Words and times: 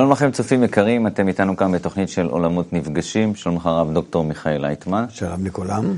שלום 0.00 0.12
לכם 0.12 0.30
צופים 0.30 0.64
יקרים, 0.64 1.06
אתם 1.06 1.28
איתנו 1.28 1.56
כאן 1.56 1.72
בתוכנית 1.72 2.08
של 2.08 2.26
עולמות 2.26 2.72
נפגשים. 2.72 3.34
שלום 3.34 3.56
לך 3.56 3.66
הרב 3.66 3.92
דוקטור 3.92 4.24
מיכאל 4.24 4.60
לייטמן. 4.60 5.04
שלום 5.08 5.46
לכולם. 5.46 5.94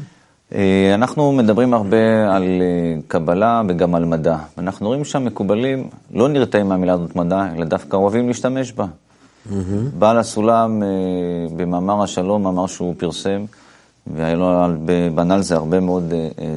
אה, 0.54 0.94
אנחנו 0.94 1.32
מדברים 1.32 1.74
הרבה 1.74 2.34
על 2.34 2.42
אה, 2.42 3.00
קבלה 3.08 3.62
וגם 3.68 3.94
על 3.94 4.04
מדע. 4.04 4.36
אנחנו 4.58 4.86
רואים 4.86 5.04
שהמקובלים 5.04 5.88
לא 6.14 6.28
נרתעים 6.28 6.68
מהמילה 6.68 6.92
הזאת 6.92 7.16
מדע, 7.16 7.46
אלא 7.56 7.64
דווקא 7.64 7.96
אוהבים 7.96 8.28
להשתמש 8.28 8.72
בה. 8.72 8.84
Mm-hmm. 8.84 9.52
בעל 9.98 10.18
הסולם 10.18 10.82
אה, 10.82 10.88
במאמר 11.56 12.02
השלום 12.02 12.46
אמר 12.46 12.66
שהוא 12.66 12.94
פרסם, 12.98 13.44
והיה 14.06 14.34
לו 14.34 14.48
בנה 15.14 15.34
על 15.34 15.42
זה 15.42 15.54
הרבה 15.54 15.80
מאוד 15.80 16.12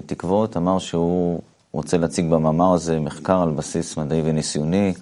תקוות, 0.05 0.57
אמר 0.57 0.79
שהוא 0.79 1.41
רוצה 1.71 1.97
להציג 1.97 2.29
במאמר 2.29 2.73
הזה 2.73 2.99
מחקר 2.99 3.41
על 3.41 3.49
בסיס 3.49 3.97
מדעי 3.97 4.21
וניסיוני. 4.25 4.93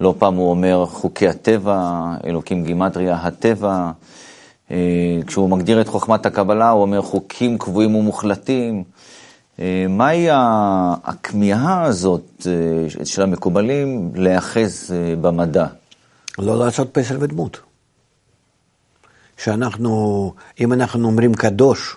לא 0.00 0.14
פעם 0.18 0.34
הוא 0.34 0.50
אומר 0.50 0.86
חוקי 0.86 1.28
הטבע, 1.28 2.04
אלוקים 2.24 2.64
גימטריה, 2.64 3.14
הטבע. 3.14 3.90
אה, 4.70 5.18
כשהוא 5.26 5.50
מגדיר 5.50 5.80
את 5.80 5.88
חוכמת 5.88 6.26
הקבלה, 6.26 6.70
הוא 6.70 6.82
אומר 6.82 7.02
חוקים 7.02 7.58
קבועים 7.58 7.94
ומוחלטים. 7.94 8.84
אה, 9.60 9.86
מהי 9.88 10.28
הכמיהה 10.30 11.82
הזאת 11.82 12.46
אה, 12.46 13.04
של 13.04 13.22
המקובלים 13.22 14.10
להיאחז 14.14 14.94
במדע? 15.20 15.66
לא 16.38 16.58
לעשות 16.58 16.88
פסל 16.92 17.16
ודמות. 17.20 17.60
שאנחנו, 19.36 20.32
אם 20.60 20.72
אנחנו 20.72 21.08
אומרים 21.08 21.34
קדוש, 21.34 21.96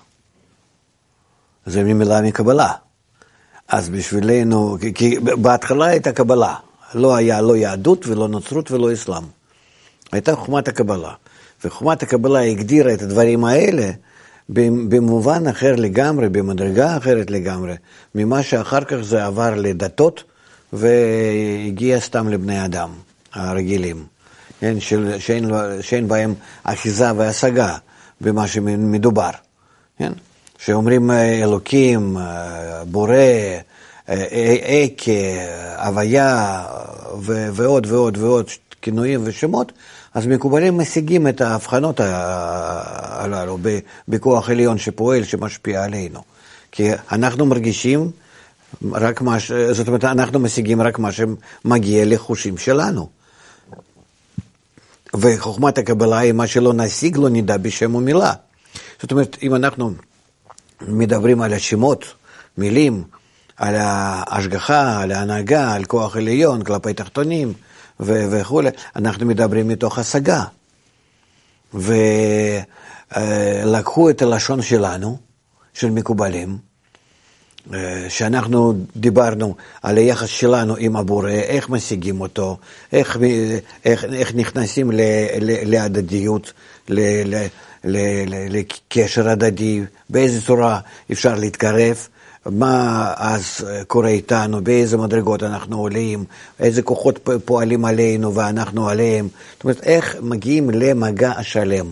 זה 1.66 1.84
ממילה 1.84 2.22
מקבלה. 2.22 2.74
אז 3.68 3.90
בשבילנו, 3.90 4.78
כי 4.96 5.20
בהתחלה 5.20 5.86
הייתה 5.86 6.12
קבלה, 6.12 6.56
לא 6.94 7.16
היה 7.16 7.42
לא 7.42 7.56
יהדות 7.56 8.08
ולא 8.08 8.28
נוצרות 8.28 8.72
ולא 8.72 8.94
אסלאם. 8.94 9.24
הייתה 10.12 10.36
חוכמת 10.36 10.68
הקבלה. 10.68 11.14
וחוכמת 11.66 12.04
הקבלה 12.04 12.40
הגדירה 12.40 12.94
את 12.94 13.02
הדברים 13.02 13.46
האלה 13.46 13.92
במובן 14.50 15.48
אחר 15.48 15.76
לגמרי, 15.76 16.30
במדרגה 16.30 16.98
אחרת 16.98 17.32
לגמרי, 17.32 17.76
ממה 18.16 18.44
שאחר 18.44 18.84
כך 18.84 18.96
זה 19.02 19.26
עבר 19.26 19.56
לדתות 19.56 20.24
והגיע 20.74 22.00
סתם 22.00 22.28
לבני 22.28 22.66
אדם 22.66 22.90
הרגילים, 23.34 24.06
כן, 24.60 24.80
של, 24.80 25.16
שאין, 25.20 25.52
שאין 25.82 26.08
בהם 26.08 26.34
אחיזה 26.64 27.14
והשגה 27.18 27.78
במה 28.22 28.48
שמדובר, 28.48 29.30
כן? 29.98 30.12
שאומרים 30.58 31.12
אלוקים, 31.12 32.18
בורא, 32.92 33.16
אקה, 34.14 35.12
הוויה 35.78 36.64
ועוד 37.28 37.86
ועוד 37.86 38.18
ועוד 38.18 38.50
כינויים 38.82 39.22
ושמות, 39.24 39.72
אז 40.14 40.28
מקובלים 40.28 40.78
משיגים 40.78 41.28
את 41.28 41.42
ההבחנות 41.42 42.00
הללו 42.04 43.58
בכוח 44.08 44.50
עליון 44.50 44.78
שפועל, 44.78 45.24
שמשפיע 45.24 45.84
עלינו. 45.84 46.22
כי 46.72 46.90
אנחנו 47.12 47.46
מרגישים 47.46 48.12
רק 48.92 49.22
מה 49.22 49.40
ש... 49.40 49.52
זאת 49.52 49.88
אומרת, 49.88 50.04
אנחנו 50.04 50.40
משיגים 50.40 50.82
רק 50.82 51.00
מה 51.00 51.10
שמגיע 51.12 52.06
לחושים 52.06 52.58
שלנו. 52.58 53.10
וחוכמת 55.14 55.78
הקבלה 55.78 56.18
היא 56.18 56.32
מה 56.32 56.48
שלא 56.48 56.74
נשיג, 56.74 57.18
לא 57.18 57.30
נדע 57.30 57.58
בשם 57.58 57.96
ומילה. 57.96 58.34
זאת 59.02 59.12
אומרת, 59.12 59.38
אם 59.44 59.56
אנחנו 59.56 59.92
מדברים 60.82 61.42
על 61.42 61.54
השמות, 61.54 62.06
מילים, 62.58 63.04
על 63.62 63.76
ההשגחה, 63.76 65.02
על 65.02 65.12
ההנהגה, 65.12 65.74
על 65.74 65.86
כוח 65.86 66.18
עליון 66.18 66.64
כלפי 66.64 66.94
תחתונים 66.94 67.54
וכולי, 68.00 68.70
אנחנו 68.96 69.26
מדברים 69.26 69.68
מתוך 69.68 70.00
השגה. 70.00 70.44
ולקחו 73.14 74.10
את 74.10 74.22
הלשון 74.22 74.62
שלנו, 74.62 75.18
של 75.74 75.90
מקובלים, 75.90 76.58
שאנחנו 78.10 78.74
דיברנו 78.96 79.56
על 79.82 79.98
היחס 79.98 80.30
שלנו 80.30 80.76
עם 80.80 80.96
הבורא, 80.96 81.30
איך 81.30 81.70
משיגים 81.70 82.22
אותו, 82.22 82.58
איך, 82.94 83.18
איך, 83.86 84.06
איך 84.06 84.36
נכנסים 84.36 84.92
ל, 84.92 85.02
ל, 85.42 85.70
להדדיות, 85.72 86.54
ל, 86.90 87.00
ל, 87.26 87.46
ל, 87.84 87.98
ל, 88.28 88.58
לקשר 88.58 89.30
הדדי, 89.30 89.84
באיזה 90.10 90.42
צורה 90.46 90.80
אפשר 91.12 91.36
להתקרב, 91.36 92.08
מה 92.46 93.14
אז 93.18 93.66
קורה 93.88 94.10
איתנו, 94.10 94.64
באיזה 94.64 94.98
מדרגות 94.98 95.44
אנחנו 95.44 95.78
עולים, 95.78 96.26
איזה 96.60 96.82
כוחות 96.82 97.30
פועלים 97.46 97.86
עלינו 97.86 98.36
ואנחנו 98.36 98.90
עליהם. 98.90 99.28
זאת 99.54 99.64
אומרת, 99.64 99.84
איך 99.84 100.16
מגיעים 100.22 100.70
למגע 100.70 101.32
השלם 101.32 101.92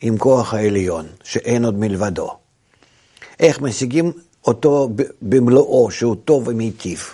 עם 0.00 0.18
כוח 0.18 0.54
העליון, 0.54 1.06
שאין 1.24 1.64
עוד 1.64 1.78
מלבדו. 1.78 2.30
איך 3.40 3.60
משיגים 3.60 4.12
אותו 4.46 4.90
במלואו, 5.22 5.90
שהוא 5.90 6.16
טוב 6.24 6.48
ומיטיב, 6.48 7.08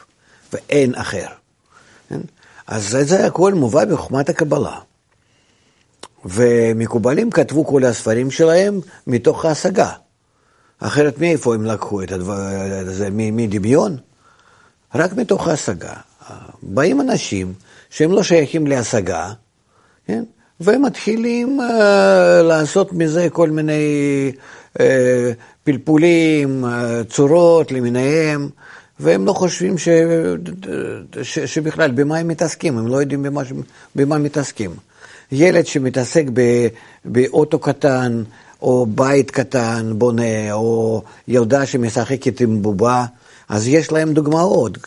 ואין 0.53 0.94
אחר. 0.94 1.26
כן? 2.08 2.20
אז 2.66 2.97
זה 3.03 3.26
הכל 3.26 3.54
מובא 3.54 3.84
בחוכמת 3.84 4.28
הקבלה. 4.28 4.78
ומקובלים 6.24 7.30
כתבו 7.30 7.66
כל 7.66 7.84
הספרים 7.84 8.30
שלהם 8.30 8.80
מתוך 9.06 9.44
ההשגה. 9.44 9.91
אחרת 10.87 11.19
מאיפה 11.21 11.55
הם 11.55 11.65
לקחו 11.65 12.03
את 12.03 12.12
הדבר 12.12 12.34
הזה? 12.87 13.09
מדמיון? 13.11 13.97
רק 14.95 15.12
מתוך 15.12 15.49
ההשגה. 15.49 15.93
באים 16.62 17.00
אנשים 17.00 17.53
שהם 17.91 18.12
לא 18.12 18.22
שייכים 18.22 18.67
להשגה, 18.67 19.33
כן? 20.06 20.25
והם 20.61 20.83
מתחילים 20.83 21.61
uh, 21.61 21.72
לעשות 22.43 22.93
מזה 22.93 23.28
כל 23.33 23.50
מיני 23.50 23.83
uh, 24.78 24.81
פלפולים, 25.65 26.65
uh, 26.65 26.69
צורות 27.11 27.72
למיניהם, 27.72 28.49
והם 29.01 29.27
לא 29.27 29.33
חושבים 29.33 29.78
ש, 29.78 29.89
ש, 31.22 31.39
שבכלל 31.39 31.91
במה 31.91 32.19
הם 32.19 32.28
מתעסקים, 32.28 32.78
הם 32.78 32.87
לא 32.87 32.97
יודעים 32.97 33.22
במה, 33.22 33.43
במה 33.97 34.19
מתעסקים. 34.19 34.71
ילד 35.33 35.66
שמתעסק 35.66 36.25
באוטו 37.05 37.59
קטן, 37.59 38.22
או 38.64 38.86
בית 38.86 39.30
קטן 39.30 39.92
בונה, 39.98 40.52
או 40.52 41.02
ילדה 41.28 41.66
שמשחקת 41.66 42.41
עם 42.41 42.62
בובה, 42.62 43.04
אז 43.48 43.69
יש 43.69 43.92
להם 43.92 44.14
דוגמאות 44.14 44.78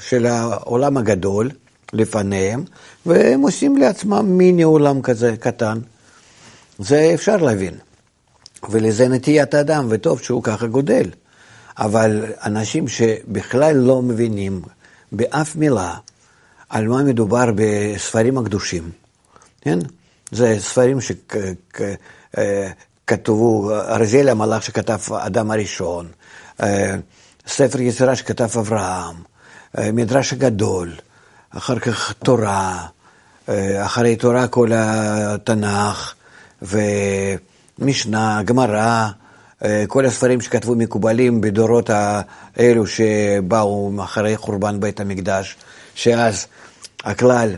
של 0.00 0.26
העולם 0.26 0.96
הגדול 0.96 1.50
לפניהם, 1.92 2.64
והם 3.06 3.40
עושים 3.40 3.76
לעצמם 3.76 4.38
מיני 4.38 4.62
עולם 4.62 5.02
כזה 5.02 5.34
קטן. 5.40 5.78
זה 6.78 7.10
אפשר 7.14 7.36
להבין. 7.36 7.74
ולזה 8.70 9.08
נטיית 9.08 9.54
האדם, 9.54 9.86
וטוב 9.90 10.20
שהוא 10.20 10.42
ככה 10.42 10.66
גודל. 10.66 11.10
אבל 11.78 12.24
אנשים 12.44 12.88
שבכלל 12.88 13.76
לא 13.76 14.02
מבינים 14.02 14.62
באף 15.12 15.56
מילה 15.56 15.94
על 16.68 16.88
מה 16.88 17.02
מדובר 17.02 17.44
בספרים 17.54 18.38
הקדושים, 18.38 18.90
כן? 19.60 19.78
זה 20.30 20.56
ספרים 20.60 21.00
ש... 21.00 21.12
כתבו, 23.08 23.70
ארזיאל 23.74 24.28
המלאך 24.28 24.62
שכתב 24.62 24.98
אדם 25.14 25.50
הראשון, 25.50 26.06
אה, 26.62 26.96
ספר 27.46 27.80
יצירה 27.80 28.16
שכתב 28.16 28.48
אברהם, 28.58 29.16
אה, 29.78 29.92
מדרש 29.92 30.32
הגדול, 30.32 30.92
אחר 31.50 31.78
כך 31.78 32.12
תורה, 32.12 32.86
אה, 33.48 33.84
אחרי 33.84 34.16
תורה 34.16 34.48
כל 34.48 34.70
התנ"ך, 34.74 36.14
ומשנה, 36.62 38.42
גמרא, 38.44 39.08
כל 39.88 40.06
הספרים 40.06 40.40
שכתבו 40.40 40.74
מקובלים 40.74 41.40
בדורות 41.40 41.90
האלו 41.90 42.86
שבאו 42.86 43.92
אחרי 44.04 44.36
חורבן 44.36 44.80
בית 44.80 45.00
המקדש, 45.00 45.56
שאז 45.94 46.46
הכלל 47.04 47.56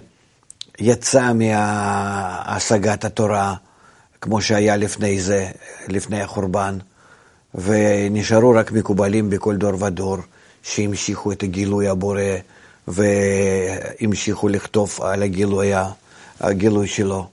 יצא 0.79 1.33
מהשגת 1.33 3.05
התורה. 3.05 3.55
כמו 4.21 4.41
שהיה 4.41 4.77
לפני 4.77 5.21
זה, 5.21 5.51
לפני 5.89 6.21
החורבן, 6.21 6.79
ונשארו 7.55 8.51
רק 8.51 8.73
מקובלים 8.73 9.31
בכל 9.31 9.57
דור 9.57 9.83
ודור, 9.83 10.17
שהמשיכו 10.63 11.33
את 11.33 11.43
הגילוי 11.43 11.89
הבורא, 11.89 12.23
והמשיכו 12.89 14.49
לכתוב 14.49 14.99
על 15.03 15.23
הגילוי, 15.23 15.73
הגילוי 16.41 16.89
שלו, 16.89 17.29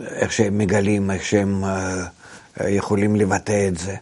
איך 0.00 0.32
שהם 0.32 0.58
מגלים, 0.58 1.10
איך 1.10 1.24
שהם 1.24 1.64
uh, 1.64 1.68
יכולים 2.66 3.16
לבטא 3.16 3.68
את 3.68 3.78
זה. 3.78 3.96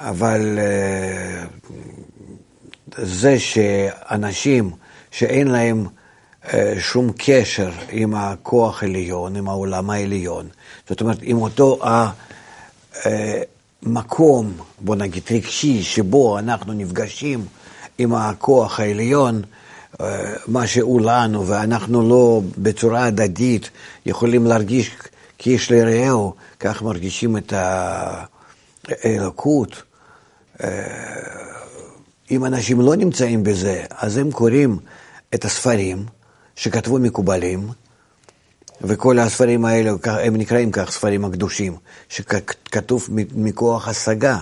אבל 0.00 0.58
uh, 0.58 1.66
זה 2.96 3.38
שאנשים 3.38 4.70
שאין 5.10 5.48
להם 5.48 5.86
אה, 5.86 5.90
שום 6.78 7.12
קשר 7.18 7.70
עם 7.90 8.14
הכוח 8.14 8.82
העליון, 8.82 9.36
עם 9.36 9.48
העולם 9.48 9.90
העליון. 9.90 10.48
זאת 10.88 11.00
אומרת, 11.00 11.18
עם 11.22 11.36
אותו 11.36 11.78
המקום, 13.82 14.46
אה, 14.46 14.64
בוא 14.80 14.96
נגיד 14.96 15.22
רגשי, 15.30 15.82
שבו 15.82 16.38
אנחנו 16.38 16.72
נפגשים 16.72 17.44
עם 17.98 18.14
הכוח 18.14 18.80
העליון, 18.80 19.42
מה 20.46 20.66
שהוא 20.66 21.00
לנו, 21.00 21.46
ואנחנו 21.46 22.08
לא 22.08 22.40
בצורה 22.58 23.04
הדדית 23.04 23.70
יכולים 24.06 24.46
להרגיש 24.46 24.90
כאיש 25.38 25.70
לרעהו, 25.70 26.34
כך 26.60 26.82
מרגישים 26.82 27.36
את 27.36 27.52
האלוקות. 28.88 29.82
אם 32.30 32.44
אנשים 32.44 32.80
לא 32.80 32.96
נמצאים 32.96 33.44
בזה, 33.44 33.84
אז 33.90 34.16
הם 34.16 34.30
קוראים 34.30 34.78
את 35.34 35.44
הספרים 35.44 36.06
שכתבו 36.56 36.98
מקובלים, 36.98 37.68
וכל 38.80 39.18
הספרים 39.18 39.64
האלה, 39.64 39.90
הם 40.04 40.36
נקראים 40.36 40.70
כך 40.70 40.90
ספרים 40.90 41.24
הקדושים, 41.24 41.76
שכתוב 42.08 43.08
מכוח 43.34 43.88
השגה. 43.88 44.38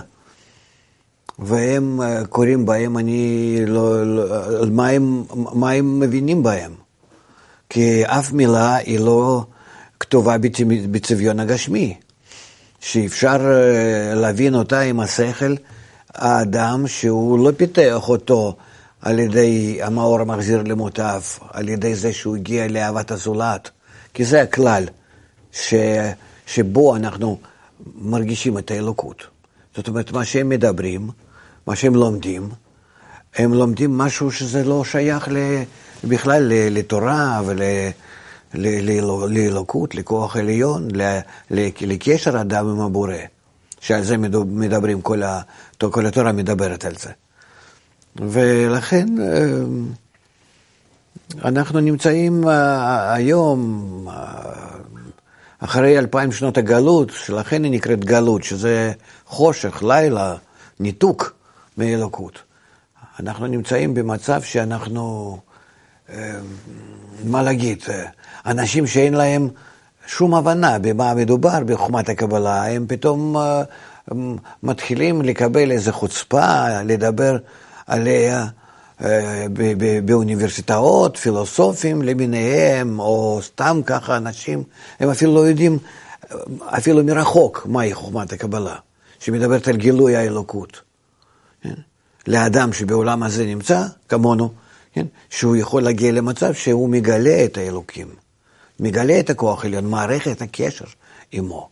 והם 1.39 2.01
אה, 2.01 2.25
קוראים 2.25 2.65
בהם, 2.65 2.97
אני 2.97 3.57
לא, 3.67 4.05
לא 4.05 4.65
מה, 4.71 4.89
הם, 4.89 5.23
מה 5.33 5.71
הם 5.71 5.99
מבינים 5.99 6.43
בהם. 6.43 6.71
כי 7.69 8.05
אף 8.05 8.31
מילה 8.31 8.75
היא 8.75 8.99
לא 8.99 9.45
כתובה 9.99 10.35
בצביון 10.91 11.39
הגשמי, 11.39 11.97
שאפשר 12.79 13.39
אה, 13.51 14.15
להבין 14.15 14.55
אותה 14.55 14.79
עם 14.79 14.99
השכל 14.99 15.55
האדם 16.13 16.87
שהוא 16.87 17.45
לא 17.45 17.51
פיתח 17.57 18.09
אותו 18.09 18.55
על 19.05 19.19
ידי 19.19 19.79
המאור 19.81 20.21
המחזיר 20.21 20.63
למוטב, 20.63 21.21
על 21.51 21.69
ידי 21.69 21.95
זה 21.95 22.13
שהוא 22.13 22.35
הגיע 22.35 22.67
לאהבת 22.67 23.11
הזולת, 23.11 23.69
כי 24.13 24.25
זה 24.25 24.41
הכלל 24.41 24.83
ש, 25.51 25.73
שבו 26.45 26.95
אנחנו 26.95 27.37
מרגישים 27.95 28.57
את 28.57 28.71
האלוקות. 28.71 29.23
זאת 29.75 29.87
אומרת, 29.87 30.11
מה 30.11 30.25
שהם 30.25 30.49
מדברים, 30.49 31.09
מה 31.67 31.75
שהם 31.75 31.95
לומדים, 31.95 32.49
הם 33.35 33.53
לומדים 33.53 33.97
משהו 33.97 34.31
שזה 34.31 34.63
לא 34.63 34.83
שייך 34.85 35.27
בכלל 36.03 36.43
לתורה 36.49 37.41
ולאלוקות, 38.53 39.95
לכוח 39.95 40.35
עליון, 40.35 40.87
לקשר 41.81 42.41
אדם 42.41 42.69
עם 42.69 42.81
הבורא, 42.81 43.15
שעל 43.79 44.03
זה 44.03 44.17
מדברים, 44.17 45.01
כל 45.01 45.21
התורה 46.05 46.31
מדברת 46.31 46.85
על 46.85 46.95
זה. 46.95 47.09
ולכן 48.15 49.07
אה, 49.21 49.63
אנחנו 51.45 51.79
נמצאים 51.79 52.47
אה, 52.47 53.13
היום, 53.13 54.07
אה, 54.09 54.15
אחרי 55.59 55.99
אלפיים 55.99 56.31
שנות 56.31 56.57
הגלות, 56.57 57.09
שלכן 57.09 57.63
היא 57.63 57.71
נקראת 57.71 58.05
גלות, 58.05 58.43
שזה 58.43 58.91
חושך, 59.25 59.83
לילה, 59.83 60.35
ניתוק. 60.79 61.35
מאלוקות. 61.77 62.39
אנחנו 63.19 63.47
נמצאים 63.47 63.93
במצב 63.93 64.41
שאנחנו, 64.41 65.37
מה 67.23 67.43
להגיד, 67.43 67.83
אנשים 68.45 68.87
שאין 68.87 69.13
להם 69.13 69.49
שום 70.07 70.35
הבנה 70.35 70.79
במה 70.79 71.13
מדובר 71.13 71.63
בחוכמת 71.65 72.09
הקבלה, 72.09 72.65
הם 72.65 72.85
פתאום 72.87 73.35
מתחילים 74.63 75.21
לקבל 75.21 75.71
איזו 75.71 75.91
חוצפה, 75.91 76.81
לדבר 76.85 77.37
עליה 77.87 78.47
באוניברסיטאות, 80.05 81.17
פילוסופים 81.17 82.01
למיניהם, 82.01 82.99
או 82.99 83.39
סתם 83.43 83.81
ככה 83.85 84.17
אנשים, 84.17 84.63
הם 84.99 85.09
אפילו 85.09 85.35
לא 85.35 85.39
יודעים, 85.39 85.77
אפילו 86.63 87.03
מרחוק, 87.03 87.65
מהי 87.69 87.93
חוכמת 87.93 88.33
הקבלה, 88.33 88.75
שמדברת 89.19 89.67
על 89.67 89.75
גילוי 89.75 90.15
האלוקות. 90.15 90.81
כן? 91.61 91.73
לאדם 92.27 92.73
שבעולם 92.73 93.23
הזה 93.23 93.45
נמצא, 93.45 93.83
כמונו, 94.09 94.49
כן? 94.93 95.05
שהוא 95.29 95.55
יכול 95.55 95.83
להגיע 95.83 96.11
למצב 96.11 96.53
שהוא 96.53 96.89
מגלה 96.89 97.45
את 97.45 97.57
האלוקים, 97.57 98.07
מגלה 98.79 99.19
את 99.19 99.29
הכוח 99.29 99.63
העליון, 99.63 99.85
מערכת 99.85 100.41
הקשר 100.41 100.85
עמו. 101.31 101.69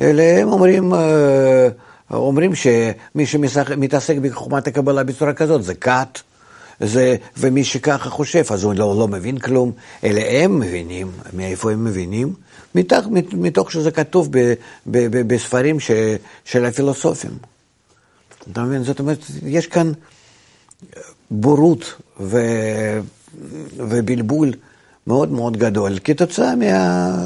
אלה 0.00 0.40
הם 0.42 0.48
אומרים, 0.48 0.94
אה, 0.94 1.68
אומרים 2.10 2.54
שמי 2.54 3.26
שמתעסק 3.26 4.16
בחוכמת 4.16 4.66
הקבלה 4.66 5.02
בצורה 5.04 5.32
כזאת 5.32 5.64
זה 5.64 5.74
כת, 5.74 6.20
זה, 6.80 7.16
ומי 7.36 7.64
שככה 7.64 8.10
חושב, 8.10 8.44
אז 8.50 8.64
הוא 8.64 8.74
לא, 8.74 8.98
לא 8.98 9.08
מבין 9.08 9.38
כלום, 9.38 9.72
אלא 10.04 10.20
הם 10.20 10.60
מבינים, 10.60 11.10
מאיפה 11.32 11.72
הם 11.72 11.84
מבינים? 11.84 12.34
מתוך, 12.74 13.06
מתוך 13.32 13.72
שזה 13.72 13.90
כתוב 13.90 14.28
ב, 14.30 14.38
ב, 14.86 14.98
ב, 15.16 15.34
בספרים 15.34 15.80
ש, 15.80 15.90
של 16.44 16.64
הפילוסופים. 16.64 17.38
אתה 18.52 18.62
מבין? 18.62 18.84
זאת 18.84 19.00
אומרת, 19.00 19.18
יש 19.46 19.66
כאן 19.66 19.92
בורות 21.30 21.94
ו... 22.20 22.38
ובלבול 23.76 24.52
מאוד 25.06 25.30
מאוד 25.30 25.56
גדול, 25.56 25.98
כתוצאה 26.04 26.54
מה... 26.56 27.16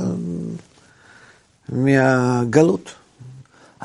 מהגלות. 1.69 2.95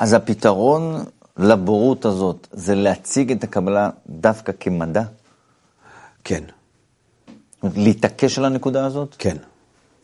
אז 0.00 0.12
הפתרון 0.12 1.04
לבורות 1.38 2.04
הזאת 2.04 2.46
זה 2.52 2.74
להציג 2.74 3.32
את 3.32 3.44
הקבלה 3.44 3.90
דווקא 4.08 4.52
כמדע? 4.60 5.02
כן. 6.24 6.44
להתעקש 7.62 8.38
על 8.38 8.44
הנקודה 8.44 8.86
הזאת? 8.86 9.16
כן, 9.18 9.36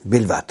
בלבד. 0.04 0.42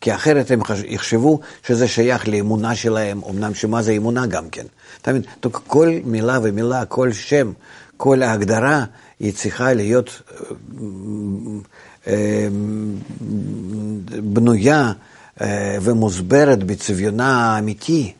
כי 0.00 0.14
אחרת 0.14 0.50
הם 0.50 0.60
יחשבו 0.86 1.40
שזה 1.66 1.88
שייך 1.88 2.28
לאמונה 2.28 2.74
שלהם, 2.74 3.20
אמנם 3.30 3.54
שמה 3.54 3.82
זה 3.82 3.92
אמונה 3.92 4.26
גם 4.26 4.50
כן. 4.50 4.66
אתה 5.02 5.12
מבין? 5.12 5.22
כל 5.66 5.90
מילה 6.04 6.38
ומילה, 6.42 6.84
כל 6.84 7.12
שם, 7.12 7.52
כל 7.96 8.22
ההגדרה, 8.22 8.84
היא 9.20 9.32
צריכה 9.32 9.72
להיות 9.72 10.22
אה, 10.30 10.46
אה, 12.06 12.48
בנויה 14.22 14.92
אה, 15.40 15.76
ומוסברת 15.82 16.64
בצביונה 16.64 17.54
האמיתי. 17.54 18.12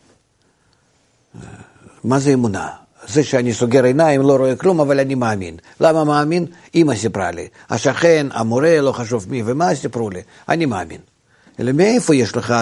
מה 2.04 2.18
זה 2.18 2.34
אמונה? 2.34 2.68
זה 3.06 3.24
שאני 3.24 3.54
סוגר 3.54 3.84
עיניים, 3.84 4.22
לא 4.22 4.36
רואה 4.36 4.56
כלום, 4.56 4.80
אבל 4.80 5.00
אני 5.00 5.14
מאמין. 5.14 5.56
למה 5.80 6.04
מאמין? 6.04 6.46
אמא 6.74 6.94
סיפרה 6.94 7.30
לי. 7.30 7.48
השכן, 7.70 8.26
המורה, 8.30 8.80
לא 8.80 8.92
חשוב 8.92 9.26
מי 9.30 9.42
ומה 9.46 9.74
סיפרו 9.74 10.10
לי. 10.10 10.20
אני 10.48 10.66
מאמין. 10.66 11.00
אלא 11.60 11.72
מאיפה 11.72 12.14
יש 12.14 12.36
לך 12.36 12.54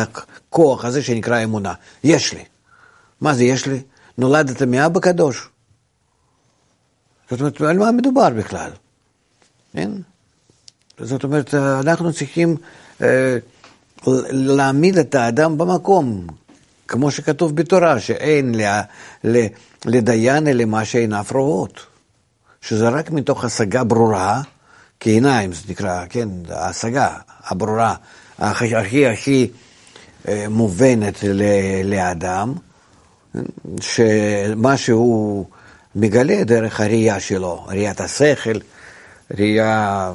כוח 0.50 0.84
הזה 0.84 1.02
שנקרא 1.02 1.44
אמונה? 1.44 1.72
יש 2.04 2.34
לי. 2.34 2.44
מה 3.20 3.35
זה 3.35 3.44
יש 3.44 3.66
לי? 3.66 3.82
נולדת 4.18 4.62
מאבא 4.62 5.00
קדוש. 5.00 5.49
זאת 7.30 7.40
אומרת, 7.40 7.61
על 7.61 7.78
מה 7.78 7.92
מדובר 7.92 8.30
בכלל? 8.30 8.70
כן? 9.73 9.90
זאת 10.99 11.25
אומרת, 11.25 11.54
אנחנו 11.54 12.12
צריכים 12.12 12.56
אה, 13.02 13.38
להעמיד 14.30 14.99
את 14.99 15.14
האדם 15.14 15.58
במקום, 15.58 16.26
כמו 16.92 17.11
שכתוב 17.11 17.56
בתורה, 17.56 18.00
שאין 18.00 18.54
לה, 18.54 18.82
לדיין 19.84 20.49
אלה 20.49 20.64
מה 20.64 20.84
שעיניו 20.84 21.25
רואות. 21.32 21.87
שזה 22.61 22.88
רק 22.88 23.11
מתוך 23.11 23.44
השגה 23.44 23.84
ברורה, 23.84 24.42
כעיניים 25.00 25.52
זה 25.52 25.61
נקרא, 25.68 26.04
כן, 26.08 26.28
ההשגה 26.49 27.16
הברורה, 27.44 27.94
הכי 28.38 28.76
הכי, 28.76 29.06
הכי 29.06 29.50
אה, 30.28 30.46
מובנת 30.49 31.25
לאדם, 31.84 32.54
שמה 33.80 34.76
שהוא 34.76 35.46
מגלה 35.96 36.44
דרך 36.44 36.80
הראייה 36.80 37.20
שלו, 37.20 37.64
ראיית 37.68 38.00
השכל, 38.00 38.58
ראייה 39.38 40.12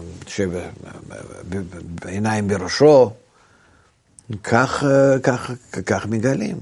שבעיניים 1.98 2.48
בראשו, 2.48 3.12
כך, 4.43 4.84
כך, 5.24 5.51
כך 5.86 6.05
מגלים. 6.05 6.57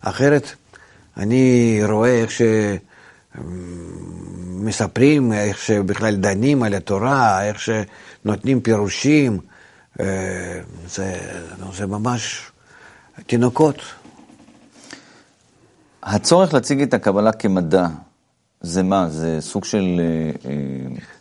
אחרת, 0.00 0.54
אני 1.16 1.80
רואה 1.88 2.22
איך 2.22 2.30
שמספרים, 4.60 5.32
איך 5.32 5.58
שבכלל 5.58 6.16
דנים 6.16 6.62
על 6.62 6.74
התורה, 6.74 7.44
איך 7.44 7.60
שנותנים 7.60 8.60
פירושים, 8.60 9.38
אה, 10.00 10.60
זה, 10.88 11.18
זה 11.72 11.86
ממש 11.86 12.50
תינוקות. 13.26 13.76
הצורך 16.02 16.54
להציג 16.54 16.82
את 16.82 16.94
הקבלה 16.94 17.32
כמדע, 17.32 17.86
זה 18.60 18.82
מה? 18.82 19.08
זה 19.08 19.40
סוג 19.40 19.64
של... 19.64 20.00
אה, 20.00 20.50
אה, 20.50 20.56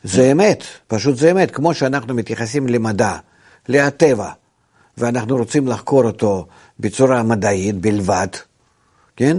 זה 0.03 0.31
אמת, 0.31 0.63
פשוט 0.87 1.17
זה 1.17 1.31
אמת. 1.31 1.51
כמו 1.51 1.73
שאנחנו 1.73 2.13
מתייחסים 2.13 2.67
למדע, 2.67 3.17
לטבע, 3.69 4.31
ואנחנו 4.99 5.37
רוצים 5.37 5.67
לחקור 5.67 6.03
אותו 6.03 6.45
בצורה 6.79 7.23
מדעית 7.23 7.75
בלבד, 7.75 8.27
כן? 9.15 9.37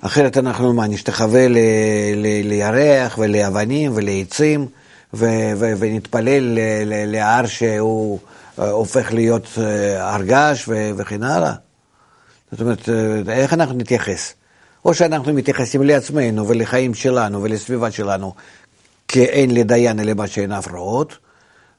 אחרת 0.00 0.36
אנחנו 0.36 0.72
מה, 0.72 0.86
נשתחווה 0.86 1.46
לירח 2.44 3.18
ולאבנים 3.18 3.92
ולעצים 3.94 4.66
ונתפלל 5.58 6.58
להר 7.06 7.46
שהוא 7.46 8.18
הופך 8.56 9.12
להיות 9.12 9.48
הר 9.98 10.22
געש 10.22 10.68
וכן 10.68 11.22
הלאה. 11.22 11.52
זאת 12.52 12.60
אומרת, 12.60 12.88
איך 13.28 13.52
אנחנו 13.52 13.74
נתייחס? 13.74 14.34
או 14.84 14.94
שאנחנו 14.94 15.32
מתייחסים 15.32 15.82
לעצמנו 15.82 16.48
ולחיים 16.48 16.94
שלנו 16.94 17.42
ולסביבה 17.42 17.90
שלנו 17.90 18.34
כי 19.08 19.24
אין 19.24 19.54
לדיין 19.54 20.00
אלא 20.00 20.14
מה 20.14 20.26
שאין 20.26 20.52
הפרעות, 20.52 21.18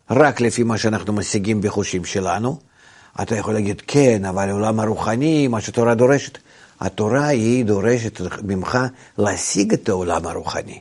רק 0.09 0.41
לפי 0.41 0.63
מה 0.63 0.77
שאנחנו 0.77 1.13
משיגים 1.13 1.61
בחושים 1.61 2.05
שלנו. 2.05 2.68
אתה 3.21 3.35
יכול 3.35 3.53
להגיד, 3.53 3.81
כן, 3.87 4.25
אבל 4.25 4.49
העולם 4.49 4.79
הרוחני, 4.79 5.47
מה 5.47 5.61
שתורה 5.61 5.95
דורשת, 5.95 6.37
התורה 6.79 7.27
היא 7.27 7.65
דורשת 7.65 8.21
ממך 8.43 8.77
להשיג 9.17 9.73
את 9.73 9.89
העולם 9.89 10.27
הרוחני. 10.27 10.79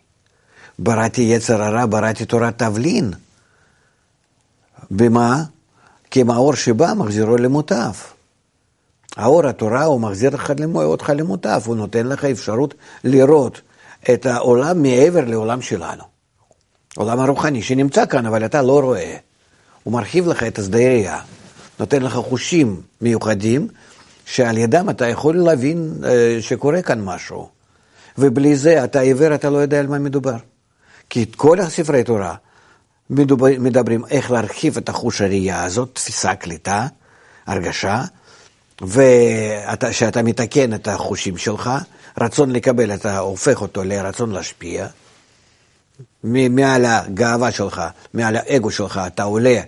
בראתי 0.78 1.22
יצר 1.22 1.62
הרע, 1.62 1.86
בראתי 1.86 2.24
תורת 2.24 2.58
תבלין. 2.58 3.12
במה? 4.90 5.42
כי 6.10 6.22
מאור 6.22 6.54
שבא 6.54 6.92
מחזירו 6.96 7.36
למוטב. 7.36 7.92
האור 9.16 9.46
התורה 9.46 9.84
הוא 9.84 10.00
מחזיר 10.00 10.30
אותך 10.74 11.12
למוטב, 11.14 11.60
הוא 11.66 11.76
נותן 11.76 12.06
לך 12.06 12.24
אפשרות 12.24 12.74
לראות 13.04 13.60
את 14.12 14.26
העולם 14.26 14.82
מעבר 14.82 15.24
לעולם 15.24 15.62
שלנו. 15.62 16.02
עולם 16.96 17.20
הרוחני 17.20 17.62
שנמצא 17.62 18.06
כאן, 18.06 18.26
אבל 18.26 18.44
אתה 18.44 18.62
לא 18.62 18.80
רואה. 18.80 19.16
הוא 19.82 19.92
מרחיב 19.92 20.28
לך 20.28 20.42
את 20.42 20.58
השדה 20.58 20.78
ראייה, 20.78 21.20
נותן 21.80 22.02
לך 22.02 22.14
חושים 22.14 22.80
מיוחדים, 23.00 23.68
שעל 24.24 24.58
ידם 24.58 24.90
אתה 24.90 25.08
יכול 25.08 25.36
להבין 25.36 25.92
אה, 26.04 26.36
שקורה 26.40 26.82
כאן 26.82 27.00
משהו. 27.00 27.48
ובלי 28.18 28.56
זה 28.56 28.84
אתה 28.84 29.00
עיוור, 29.00 29.34
אתה 29.34 29.50
לא 29.50 29.58
יודע 29.58 29.80
על 29.80 29.86
מה 29.86 29.98
מדובר. 29.98 30.36
כי 31.10 31.22
את 31.22 31.34
כל 31.34 31.60
הספרי 31.60 32.04
תורה 32.04 32.34
מדובר, 33.10 33.46
מדברים 33.58 34.04
איך 34.10 34.30
להרחיב 34.30 34.76
את 34.76 34.88
החוש 34.88 35.20
הראייה 35.20 35.64
הזאת, 35.64 35.90
תפיסה, 35.92 36.34
קליטה, 36.34 36.86
הרגשה, 37.46 38.04
ושאתה 38.82 40.22
מתקן 40.22 40.74
את 40.74 40.88
החושים 40.88 41.36
שלך, 41.36 41.70
רצון 42.20 42.50
לקבל, 42.50 42.94
אתה 42.94 43.18
הופך 43.18 43.62
אותו 43.62 43.84
לרצון 43.84 44.30
להשפיע. 44.30 44.86
מעל 46.24 46.84
הגאווה 46.84 47.52
שלך, 47.52 47.82
מעל 48.14 48.36
האגו 48.36 48.70
שלך, 48.70 49.00
אתה 49.06 49.22
עולה 49.22 49.60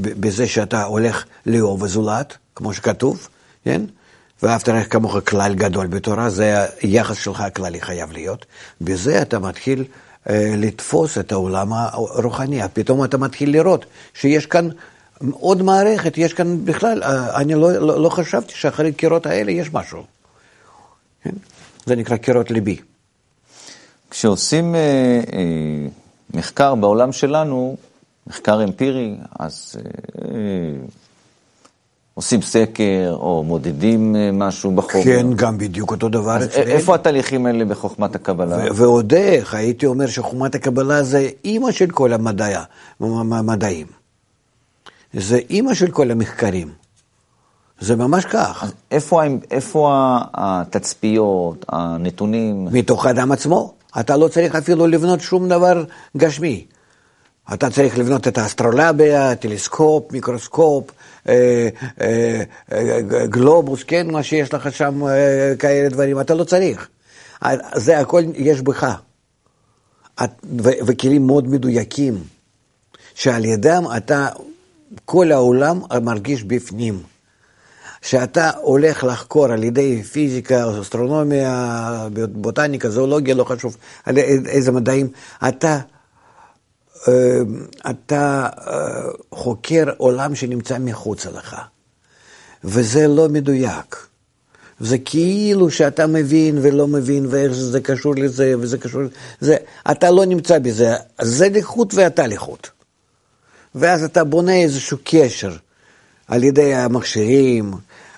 בזה 0.00 0.46
שאתה 0.46 0.84
הולך 0.84 1.24
לאהוב 1.46 1.84
הזולת, 1.84 2.36
כמו 2.54 2.72
שכתוב, 2.72 3.28
כן? 3.64 3.82
ואהבת 4.42 4.68
לך 4.68 4.92
כמוך 4.92 5.16
כלל 5.28 5.54
גדול 5.54 5.86
בתורה, 5.86 6.30
זה 6.30 6.66
היחס 6.80 7.16
שלך 7.16 7.40
הכללי 7.40 7.80
חייב 7.80 8.12
להיות. 8.12 8.46
בזה 8.80 9.22
אתה 9.22 9.38
מתחיל 9.38 9.84
אה, 10.30 10.54
לתפוס 10.56 11.18
את 11.18 11.32
העולם 11.32 11.72
הרוחני, 11.72 12.60
פתאום 12.72 13.04
אתה 13.04 13.18
מתחיל 13.18 13.52
לראות 13.52 13.84
שיש 14.14 14.46
כאן 14.46 14.68
עוד 15.30 15.62
מערכת, 15.62 16.18
יש 16.18 16.34
כאן 16.34 16.64
בכלל, 16.64 17.02
אה, 17.02 17.40
אני 17.40 17.54
לא, 17.54 17.72
לא, 17.72 18.02
לא 18.02 18.08
חשבתי 18.08 18.54
שאחרי 18.54 18.92
קירות 18.92 19.26
האלה 19.26 19.52
יש 19.52 19.72
משהו. 19.72 20.02
כן? 21.24 21.30
זה 21.86 21.96
נקרא 21.96 22.16
קירות 22.16 22.50
ליבי. 22.50 22.76
כשעושים 24.10 24.74
אה, 24.74 24.80
אה, 25.32 25.88
מחקר 26.34 26.74
בעולם 26.74 27.12
שלנו, 27.12 27.76
מחקר 28.26 28.64
אמפירי, 28.64 29.16
אז 29.38 29.76
אה, 30.24 30.30
עושים 32.14 32.42
סקר 32.42 33.10
או 33.12 33.42
מודדים 33.46 34.16
אה, 34.16 34.30
משהו 34.32 34.70
בחומר. 34.70 35.04
כן, 35.04 35.26
גם 35.36 35.58
בדיוק 35.58 35.90
אותו 35.90 36.08
דבר. 36.08 36.36
אז 36.36 36.48
איפה 36.56 36.94
התהליכים 36.94 37.46
האלה 37.46 37.64
בחוכמת 37.64 38.14
הקבלה? 38.14 38.64
ועוד 38.74 39.14
איך, 39.14 39.54
הייתי 39.54 39.86
אומר 39.86 40.06
שחוכמת 40.06 40.54
הקבלה 40.54 41.02
זה 41.02 41.28
אימא 41.44 41.70
של 41.70 41.90
כל 41.90 42.12
המדעיה, 42.12 42.62
המדעים. 43.00 43.86
זה 45.12 45.38
אימא 45.50 45.74
של 45.74 45.90
כל 45.90 46.10
המחקרים. 46.10 46.68
זה 47.80 47.96
ממש 47.96 48.24
כך. 48.24 48.64
אז 48.64 48.72
איפה, 48.90 49.22
איפה 49.50 49.90
התצפיות, 50.34 51.64
הנתונים? 51.68 52.68
מתוך 52.72 53.06
האדם 53.06 53.32
עצמו. 53.32 53.74
אתה 54.00 54.16
לא 54.16 54.28
צריך 54.28 54.54
אפילו 54.54 54.86
לבנות 54.86 55.20
שום 55.20 55.48
דבר 55.48 55.84
גשמי. 56.16 56.66
אתה 57.54 57.70
צריך 57.70 57.98
לבנות 57.98 58.28
את 58.28 58.38
האסטרולביה, 58.38 59.34
טלסקופ, 59.34 60.12
מיקרוסקופ, 60.12 60.90
אה, 61.28 61.68
אה, 62.00 62.42
אה, 62.72 63.00
גלובוס, 63.26 63.82
כן, 63.82 64.10
מה 64.10 64.22
שיש 64.22 64.54
לך 64.54 64.72
שם, 64.72 65.06
אה, 65.06 65.52
כאלה 65.58 65.88
דברים, 65.88 66.20
אתה 66.20 66.34
לא 66.34 66.44
צריך. 66.44 66.88
זה 67.74 67.98
הכל 67.98 68.22
יש 68.34 68.60
בך. 68.60 68.96
וכלים 70.86 71.26
מאוד 71.26 71.48
מדויקים, 71.48 72.22
שעל 73.14 73.44
ידם 73.44 73.84
אתה, 73.96 74.28
כל 75.04 75.32
העולם 75.32 75.80
מרגיש 76.02 76.42
בפנים. 76.44 77.02
שאתה 78.02 78.50
הולך 78.60 79.04
לחקור 79.04 79.44
על 79.44 79.64
ידי 79.64 80.02
פיזיקה, 80.02 80.80
אסטרונומיה, 80.80 82.08
בוטניקה, 82.32 82.90
זואולוגיה, 82.90 83.34
לא 83.34 83.44
חשוב, 83.44 83.76
על 84.04 84.18
איזה 84.18 84.72
מדעים, 84.72 85.08
אתה, 85.48 85.68
אה, 85.68 85.80
אתה 87.90 88.48
אה, 88.66 89.02
חוקר 89.32 89.84
עולם 89.96 90.34
שנמצא 90.34 90.76
מחוץ 90.80 91.26
לך, 91.26 91.56
וזה 92.64 93.08
לא 93.08 93.28
מדויק. 93.28 94.06
זה 94.80 94.98
כאילו 94.98 95.70
שאתה 95.70 96.06
מבין 96.06 96.58
ולא 96.62 96.86
מבין, 96.86 97.26
ואיך 97.30 97.52
זה 97.52 97.80
קשור 97.80 98.14
לזה, 98.16 98.54
וזה 98.60 98.78
קשור 98.78 99.02
לזה, 99.42 99.56
אתה 99.90 100.10
לא 100.10 100.24
נמצא 100.24 100.58
בזה, 100.58 100.94
זה 101.20 101.48
לחוט 101.48 101.94
ואתה 101.94 102.26
לחוט. 102.26 102.68
ואז 103.74 104.04
אתה 104.04 104.24
בונה 104.24 104.54
איזשהו 104.54 104.98
קשר 105.04 105.56
על 106.28 106.44
ידי 106.44 106.74
המכשירים, 106.74 107.72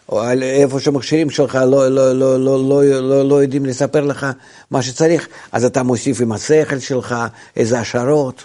או 0.08 0.20
על 0.20 0.42
איפה 0.42 0.80
שהמכשירים 0.80 1.30
שלך 1.30 1.54
לא, 1.54 1.88
לא, 1.88 2.12
לא, 2.12 2.44
לא, 2.44 2.68
לא, 2.68 2.84
לא, 3.00 3.28
לא 3.28 3.42
יודעים 3.42 3.66
לספר 3.66 4.00
לך 4.00 4.26
מה 4.70 4.82
שצריך, 4.82 5.28
אז 5.52 5.64
אתה 5.64 5.82
מוסיף 5.82 6.20
עם 6.20 6.32
השכל 6.32 6.78
שלך 6.78 7.14
איזה 7.56 7.80
השערות. 7.80 8.44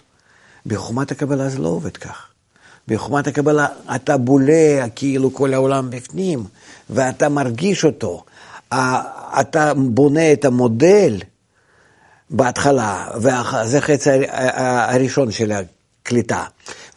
בחוכמת 0.69 1.11
הקבלה 1.11 1.49
זה 1.49 1.59
לא 1.59 1.67
עובד 1.67 1.97
כך. 1.97 2.25
בחוכמת 2.87 3.27
הקבלה 3.27 3.67
אתה 3.95 4.17
בולע 4.17 4.89
כאילו 4.95 5.33
כל 5.33 5.53
העולם 5.53 5.89
בפנים, 5.89 6.43
ואתה 6.89 7.29
מרגיש 7.29 7.85
אותו. 7.85 8.23
אתה 9.39 9.73
בונה 9.73 10.33
את 10.33 10.45
המודל 10.45 11.17
בהתחלה, 12.29 13.07
וזה 13.15 13.81
חצי 13.81 14.09
הראשון 14.89 15.31
של 15.31 15.51
הקליטה. 15.51 16.43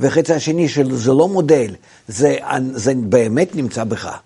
וחצי 0.00 0.34
השני 0.34 0.68
של 0.68 0.96
זה 0.96 1.12
לא 1.12 1.28
מודל, 1.28 1.74
זה, 2.08 2.36
זה 2.74 2.92
באמת 2.96 3.54
נמצא 3.54 3.84
בך. 3.84 4.18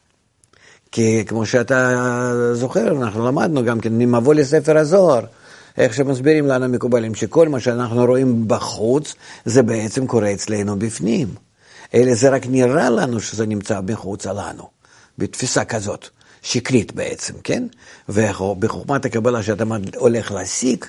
כי 0.93 1.25
כמו 1.27 1.47
שאתה 1.47 2.33
זוכר, 2.53 3.03
אנחנו 3.03 3.27
למדנו 3.27 3.65
גם 3.65 3.81
כן 3.81 3.93
ממבוא 3.93 4.35
לספר 4.35 4.79
הזוהר, 4.79 5.25
איך 5.79 5.95
שמסבירים 5.95 6.47
לנו 6.47 6.69
מקובלים, 6.69 7.15
שכל 7.15 7.49
מה 7.49 7.61
שאנחנו 7.61 8.05
רואים 8.05 8.49
בחוץ, 8.49 9.15
זה 9.45 9.63
בעצם 9.63 10.07
קורה 10.07 10.33
אצלנו 10.33 10.79
בפנים. 10.79 11.29
אלא 11.95 12.15
זה 12.15 12.29
רק 12.29 12.47
נראה 12.47 12.91
לנו 12.91 13.21
שזה 13.21 13.47
נמצא 13.47 13.81
מחוץ 13.87 14.27
לנו, 14.27 14.69
בתפיסה 15.19 15.65
כזאת, 15.65 16.09
שקרית 16.43 16.93
בעצם, 16.93 17.35
כן? 17.45 17.65
ובחוכמת 18.09 19.05
הקבלה 19.05 19.43
שאתה 19.43 19.65
הולך 19.97 20.33
להשיג, 20.33 20.85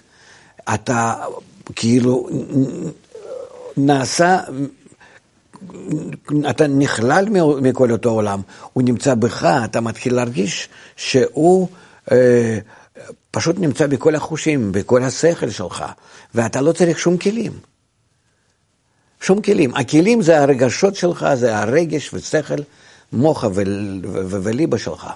אתה 0.74 1.16
כאילו 1.76 2.30
נעשה 3.78 4.40
אתה 6.50 6.68
נכלל 6.68 7.28
מכל 7.62 7.92
אותו 7.92 8.10
עולם, 8.10 8.42
הוא 8.74 8.84
נמצא 8.84 9.16
בך, 9.16 9.44
אתה 9.66 9.82
מתחיל 9.82 10.16
להרגיש 10.16 10.70
שהוא 10.96 11.68
אה, 12.12 12.60
פשוט 13.32 13.56
נמצא 13.60 13.88
בכל 13.88 14.16
החושים, 14.16 14.72
בכל 14.72 15.04
השכל 15.04 15.50
שלך, 15.50 15.86
ואתה 16.36 16.62
לא 16.62 16.72
צריך 16.72 17.00
שום 17.00 17.18
כלים. 17.18 17.60
שום 19.22 19.42
כלים. 19.42 19.76
הכלים 19.76 20.22
זה 20.22 20.42
הרגשות 20.42 20.96
שלך, 20.96 21.28
זה 21.34 21.58
הרגש 21.58 22.14
ושכל, 22.14 22.62
מוחה 23.14 23.48
וליבה 24.44 24.78
שלך. 24.78 25.08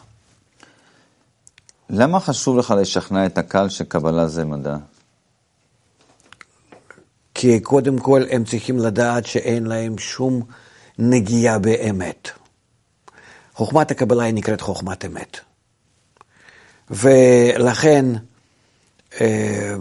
למה 1.90 2.20
חשוב 2.20 2.58
לך 2.58 2.74
לשכנע 2.78 3.26
את 3.26 3.38
הקהל 3.38 3.70
שקבלה 3.70 4.28
זה 4.28 4.46
מדע? 4.46 4.78
כי 7.34 7.60
קודם 7.60 7.98
כל 7.98 8.24
הם 8.30 8.44
צריכים 8.44 8.80
לדעת 8.80 9.26
שאין 9.26 9.66
להם 9.66 9.98
שום 9.98 10.44
נגיעה 11.00 11.60
באמת. 11.60 12.30
חוכמת 13.54 13.92
הקבלה 13.92 14.24
היא 14.24 14.34
נקראת 14.34 14.62
חוכמת 14.62 15.06
אמת. 15.06 15.40
ולכן 16.92 18.06
אה, 19.22 19.76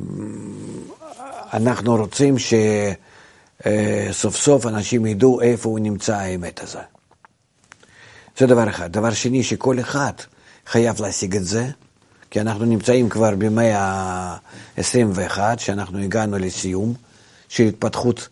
אנחנו 1.52 1.96
רוצים 1.96 2.36
שסוף 2.38 4.36
סוף 4.36 4.66
אנשים 4.66 5.06
ידעו 5.06 5.40
איפה 5.40 5.68
הוא 5.68 5.78
נמצא 5.78 6.16
האמת 6.16 6.62
הזה. 6.62 6.78
זה 8.38 8.46
דבר 8.46 8.68
אחד. 8.68 8.92
דבר 8.92 9.12
שני, 9.12 9.42
שכל 9.42 9.80
אחד 9.80 10.12
חייב 10.66 11.02
להשיג 11.02 11.36
את 11.36 11.44
זה, 11.44 11.66
כי 12.30 12.40
אנחנו 12.40 12.64
נמצאים 12.64 13.08
כבר 13.08 13.34
במאה 13.38 13.78
ה-21, 13.78 15.38
שאנחנו 15.58 15.98
הגענו 15.98 16.38
לסיום. 16.38 16.94
של 17.50 17.64
התפתחות 17.64 18.28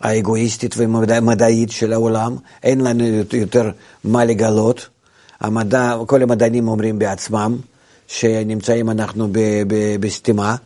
האגואיסטית 0.00 0.74
והמדעית 0.76 1.70
של 1.70 1.92
העולם, 1.92 2.36
אין 2.62 2.80
לנו 2.80 3.04
יותר 3.32 3.70
מה 4.04 4.24
לגלות. 4.24 4.88
המדע, 5.40 5.94
כל 6.06 6.22
המדענים 6.22 6.68
אומרים 6.68 6.98
בעצמם 6.98 7.56
שנמצאים 8.12 8.90
אנחנו 8.90 9.28
בסתימה, 10.00 10.56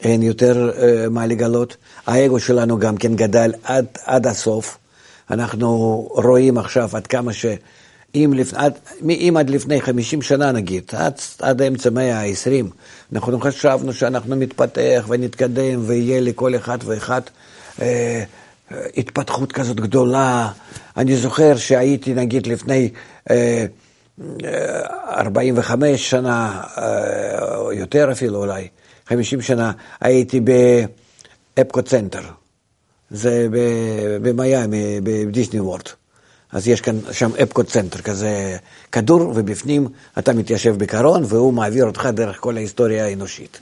אין 0.00 0.22
יותר 0.22 0.70
uh, 0.74 1.10
מה 1.10 1.26
לגלות. 1.26 1.76
האגו 2.06 2.40
שלנו 2.40 2.78
גם 2.78 2.96
כן 2.96 3.16
גדל 3.16 3.52
עד, 3.64 3.86
עד 4.04 4.26
הסוף. 4.26 4.78
אנחנו 5.30 5.68
רואים 6.10 6.58
עכשיו 6.58 6.90
עד 6.92 7.06
כמה 7.06 7.32
ש... 7.32 7.46
אם, 8.14 8.32
לפ... 8.36 8.54
עד, 8.54 8.72
אם 9.08 9.34
עד 9.38 9.50
לפני 9.50 9.80
50 9.80 10.22
שנה 10.22 10.52
נגיד, 10.52 10.82
עד, 10.92 11.14
עד 11.38 11.62
אמצע 11.62 11.88
המאה 11.88 12.20
ה-20, 12.20 12.66
אנחנו 13.12 13.40
חשבנו 13.40 13.92
שאנחנו 13.92 14.34
נתפתח 14.34 15.04
ונתקדם 15.08 15.82
ויהיה 15.86 16.20
לכל 16.20 16.56
אחד 16.56 16.78
ואחד 16.84 17.20
אה, 17.82 18.24
התפתחות 18.96 19.52
כזאת 19.52 19.76
גדולה. 19.76 20.48
אני 20.96 21.16
זוכר 21.16 21.56
שהייתי 21.56 22.14
נגיד 22.14 22.46
לפני 22.46 22.90
אה, 23.30 23.66
45 24.20 26.10
שנה, 26.10 26.62
אה, 26.78 27.56
או 27.56 27.72
יותר 27.72 28.12
אפילו 28.12 28.38
אולי, 28.38 28.68
50 29.06 29.42
שנה, 29.42 29.72
הייתי 30.00 30.40
באפקו 31.56 31.82
צנטר, 31.82 32.22
זה 33.10 33.48
במיאמי, 34.22 35.00
בדיסני 35.02 35.60
וורד. 35.60 35.88
אז 36.52 36.68
יש 36.68 36.80
כאן, 36.80 36.98
שם 37.12 37.30
אפקו 37.42 37.64
צנטר, 37.64 37.98
כזה 37.98 38.56
כדור, 38.92 39.32
ובפנים 39.34 39.88
אתה 40.18 40.32
מתיישב 40.32 40.78
בקרון, 40.78 41.24
והוא 41.26 41.52
מעביר 41.52 41.84
אותך 41.84 42.08
דרך 42.12 42.36
כל 42.40 42.56
ההיסטוריה 42.56 43.04
האנושית. 43.04 43.60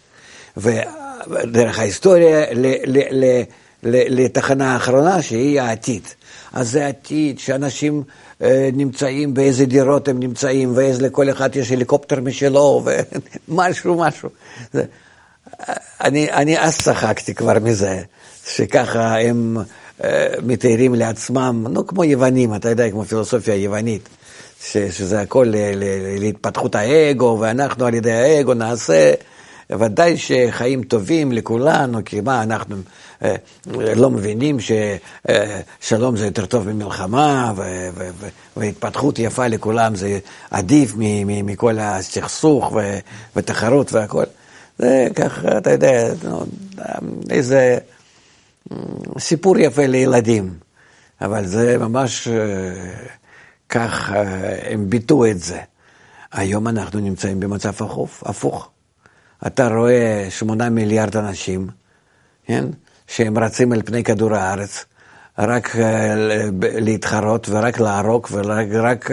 ודרך 0.57 1.79
ההיסטוריה 1.79 2.55
ל, 2.55 2.67
ל, 2.87 2.99
ל, 3.11 3.43
ל, 3.83 4.23
לתחנה 4.23 4.73
האחרונה, 4.73 5.23
שהיא 5.23 5.61
העתיד. 5.61 6.03
אז 6.53 6.71
זה 6.71 6.87
עתיד 6.87 7.39
שאנשים 7.39 8.03
אה, 8.03 8.03
נמצאים, 8.73 9.35
באיזה 9.35 9.67
דירות 9.67 10.09
הם 10.09 10.21
נמצאים, 10.21 10.73
ואיזה 10.77 11.03
לכל 11.03 11.31
אחד 11.31 11.57
יש 11.57 11.73
הליקופטר 11.73 12.21
משלו, 12.21 12.85
ומשהו, 13.49 13.99
משהו. 14.05 14.29
אני, 16.01 16.33
אני 16.33 16.59
אז 16.59 16.83
צחקתי 16.83 17.35
כבר 17.35 17.59
מזה, 17.63 18.03
שככה 18.47 19.21
הם 19.21 19.57
אה, 20.05 20.27
מתארים 20.43 20.95
לעצמם, 20.95 21.67
נו, 21.71 21.87
כמו 21.87 22.05
יוונים, 22.05 22.55
אתה 22.55 22.69
יודע, 22.69 22.91
כמו 22.91 23.05
פילוסופיה 23.05 23.55
יוונית, 23.55 24.09
ש, 24.65 24.77
שזה 24.77 25.21
הכל 25.21 25.47
ל, 25.51 25.57
ל, 25.57 26.19
להתפתחות 26.19 26.75
האגו, 26.75 27.39
ואנחנו 27.41 27.87
על 27.87 27.95
ידי 27.95 28.13
האגו 28.13 28.55
נעשה. 28.55 29.13
ודאי 29.79 30.17
שחיים 30.17 30.83
טובים 30.83 31.33
לכולנו, 31.33 31.99
כי 32.05 32.21
מה, 32.21 32.43
אנחנו 32.43 32.77
אה, 33.23 33.35
לא 33.97 34.11
מבינים 34.11 34.57
ששלום 34.61 36.17
זה 36.17 36.25
יותר 36.25 36.47
טוב 36.47 36.69
ממלחמה, 36.73 37.53
והתפתחות 38.57 39.19
יפה 39.19 39.47
לכולם 39.47 39.95
זה 39.95 40.19
עדיף 40.51 40.95
מכל 41.45 41.79
הסכסוך 41.79 42.77
ותחרות 43.37 43.93
והכל. 43.93 44.25
זה 44.79 45.09
ככה, 45.15 45.59
אתה 45.59 45.71
יודע, 45.71 46.13
איזה 47.31 47.79
סיפור 49.19 49.59
יפה 49.59 49.87
לילדים, 49.87 50.55
אבל 51.21 51.47
זה 51.47 51.79
ממש 51.79 52.29
אה, 52.29 52.35
כך 53.69 54.13
אה, 54.15 54.73
הם 54.73 54.91
ביטאו 54.91 55.27
את 55.27 55.41
זה. 55.41 55.59
היום 56.33 56.69
אנחנו 56.69 57.01
נמצאים 57.01 57.41
במצב 57.41 57.73
הפוך. 58.23 58.71
אתה 59.47 59.69
רואה 59.69 60.27
שמונה 60.31 60.71
מיליארד 60.71 61.17
אנשים, 61.17 61.67
כן? 62.47 62.65
שהם 63.07 63.39
רצים 63.39 63.73
על 63.73 63.83
פני 63.83 64.05
כדור 64.05 64.35
הארץ, 64.35 64.85
רק 65.39 65.77
אה, 65.77 66.15
להתחרות 66.61 67.47
ורק 67.51 67.81
להרוג 67.81 68.27
ורק 68.33 68.67
רק, 68.73 69.11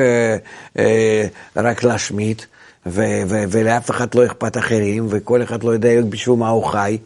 אה, 0.77 1.27
רק 1.55 1.84
להשמיט, 1.84 2.46
ולאף 2.86 3.91
אחד 3.91 4.15
לא 4.15 4.25
אכפת 4.25 4.57
אחרים, 4.57 5.07
וכל 5.10 5.43
אחד 5.43 5.63
לא 5.63 5.72
יודע 5.72 5.89
בשביל 6.10 6.36
מה 6.36 6.49
הוא 6.49 6.65
חי, 6.65 6.97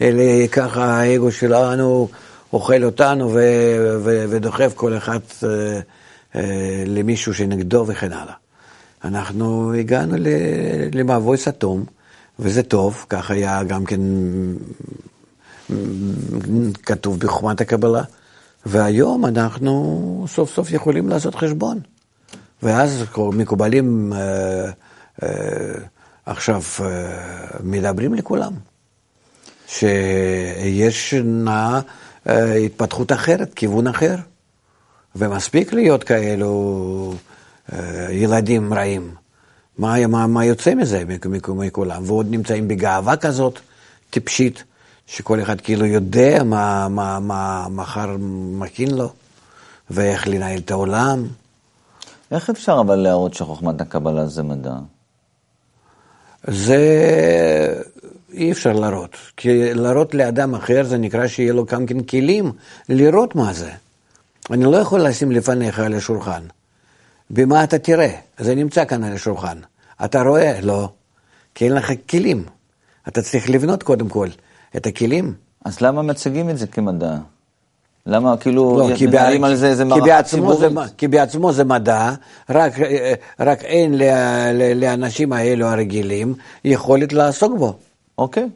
אלא 0.00 0.46
ככה 0.52 0.84
האגו 0.84 1.32
שלנו 1.32 2.08
אוכל 2.52 2.84
אותנו 2.84 3.34
ודוחף 4.02 4.72
כל 4.74 4.96
אחד 4.96 5.18
אה, 5.44 5.80
למישהו 6.86 7.34
שנגדו 7.34 7.84
וכן 7.88 8.12
הלאה. 8.12 8.34
אנחנו 9.04 9.72
הגענו 9.74 10.16
למבוי 10.92 11.36
סתום. 11.36 11.84
וזה 12.38 12.62
טוב, 12.62 13.06
כך 13.08 13.30
היה 13.30 13.64
גם 13.64 13.84
כן 13.84 14.00
כתוב 16.82 17.20
בחוכמת 17.20 17.60
הקבלה, 17.60 18.02
והיום 18.66 19.26
אנחנו 19.26 20.24
סוף 20.28 20.54
סוף 20.54 20.70
יכולים 20.72 21.08
לעשות 21.08 21.34
חשבון. 21.34 21.80
ואז 22.62 23.04
מקובלים 23.32 24.12
אה, 24.12 24.70
אה, 25.22 25.28
עכשיו 26.26 26.62
אה, 26.80 26.86
מדברים 27.62 28.14
לכולם, 28.14 28.52
שיש 29.66 31.14
נע 31.14 31.80
אה, 32.28 32.54
התפתחות 32.54 33.12
אחרת, 33.12 33.54
כיוון 33.54 33.86
אחר, 33.86 34.14
ומספיק 35.16 35.72
להיות 35.72 36.04
כאלו 36.04 37.14
ילדים 38.10 38.74
רעים. 38.74 39.14
מה, 39.78 40.06
מה, 40.06 40.26
מה 40.26 40.44
יוצא 40.44 40.74
מזה 40.74 41.04
מכולם? 41.48 42.02
ועוד 42.06 42.26
נמצאים 42.30 42.68
בגאווה 42.68 43.16
כזאת 43.16 43.58
טיפשית, 44.10 44.64
שכל 45.06 45.42
אחד 45.42 45.60
כאילו 45.60 45.86
יודע 45.86 46.42
מה, 46.44 46.88
מה, 46.88 47.18
מה 47.20 47.66
מחר 47.70 48.16
מכין 48.52 48.90
לו, 48.90 49.12
ואיך 49.90 50.28
לנהל 50.28 50.58
את 50.58 50.70
העולם. 50.70 51.26
איך 52.30 52.50
אפשר 52.50 52.80
אבל 52.80 52.96
להראות 52.96 53.34
שחוכמת 53.34 53.80
הקבלה 53.80 54.26
זה 54.26 54.42
מדע? 54.42 54.74
זה 56.46 56.78
אי 58.32 58.52
אפשר 58.52 58.72
להראות. 58.72 59.16
כי 59.36 59.74
להראות 59.74 60.14
לאדם 60.14 60.54
אחר 60.54 60.84
זה 60.84 60.98
נקרא 60.98 61.26
שיהיה 61.26 61.52
לו 61.52 61.64
גם 61.64 61.86
כן 61.86 62.02
כלים 62.02 62.52
לראות 62.88 63.34
מה 63.34 63.52
זה. 63.52 63.70
אני 64.50 64.64
לא 64.64 64.76
יכול 64.76 65.00
לשים 65.00 65.32
לפניך 65.32 65.78
על 65.78 65.94
השולחן. 65.94 66.42
במה 67.30 67.64
אתה 67.64 67.78
תראה? 67.78 68.10
זה 68.38 68.54
נמצא 68.54 68.84
כאן 68.84 69.04
על 69.04 69.12
השולחן. 69.12 69.58
אתה 70.04 70.22
רואה? 70.22 70.60
לא. 70.62 70.88
כי 71.54 71.64
אין 71.64 71.74
לך 71.74 71.92
כלים. 72.10 72.44
אתה 73.08 73.22
צריך 73.22 73.50
לבנות 73.50 73.82
קודם 73.82 74.08
כל 74.08 74.28
את 74.76 74.86
הכלים. 74.86 75.34
אז 75.64 75.80
למה 75.80 76.02
מציגים 76.02 76.50
את 76.50 76.58
זה 76.58 76.66
כמדע? 76.66 77.16
למה 78.06 78.36
כאילו 78.36 78.78
לא, 78.78 78.88
מנהלים 79.00 79.44
על 79.44 79.54
זה 79.54 79.66
איזה 79.68 79.84
מערכה 79.84 80.22
ציבורית? 80.22 80.58
זה, 80.58 80.68
כי 80.96 81.08
בעצמו 81.08 81.52
זה 81.52 81.64
מדע, 81.64 82.10
רק, 82.50 82.72
רק 83.40 83.62
אין 83.64 83.94
לאנשים 84.74 85.32
האלו 85.32 85.66
הרגילים 85.66 86.34
יכולת 86.64 87.12
לעסוק 87.12 87.58
בו. 87.58 87.76
אוקיי. 88.18 88.48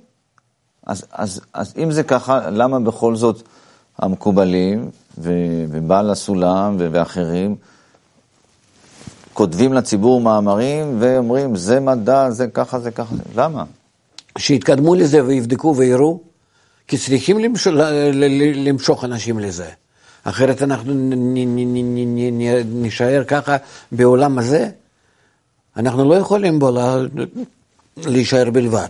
אז, 0.86 1.04
אז, 1.12 1.40
אז 1.54 1.74
אם 1.76 1.90
זה 1.90 2.02
ככה, 2.02 2.50
למה 2.50 2.80
בכל 2.80 3.16
זאת 3.16 3.42
המקובלים 3.98 4.90
ובעל 5.18 6.10
הסולם 6.10 6.76
ואחרים 6.78 7.56
כותבים 9.34 9.72
לציבור 9.72 10.20
מאמרים 10.20 10.96
ואומרים, 11.00 11.56
זה 11.56 11.80
מדע, 11.80 12.30
זה 12.30 12.46
ככה, 12.46 12.78
זה 12.78 12.90
ככה, 12.90 13.14
למה? 13.36 13.64
שיתקדמו 14.38 14.94
לזה 14.94 15.24
ויבדקו 15.24 15.74
ויראו, 15.76 16.20
כי 16.88 16.98
צריכים 16.98 17.38
למשוך, 17.38 17.72
למשוך 18.54 19.04
אנשים 19.04 19.38
לזה. 19.38 19.68
אחרת 20.24 20.62
אנחנו 20.62 20.92
נישאר 22.64 23.24
ככה 23.26 23.56
בעולם 23.92 24.38
הזה. 24.38 24.70
אנחנו 25.76 26.08
לא 26.08 26.14
יכולים 26.14 26.58
בו 26.58 26.70
להישאר 27.96 28.50
בלבד. 28.50 28.88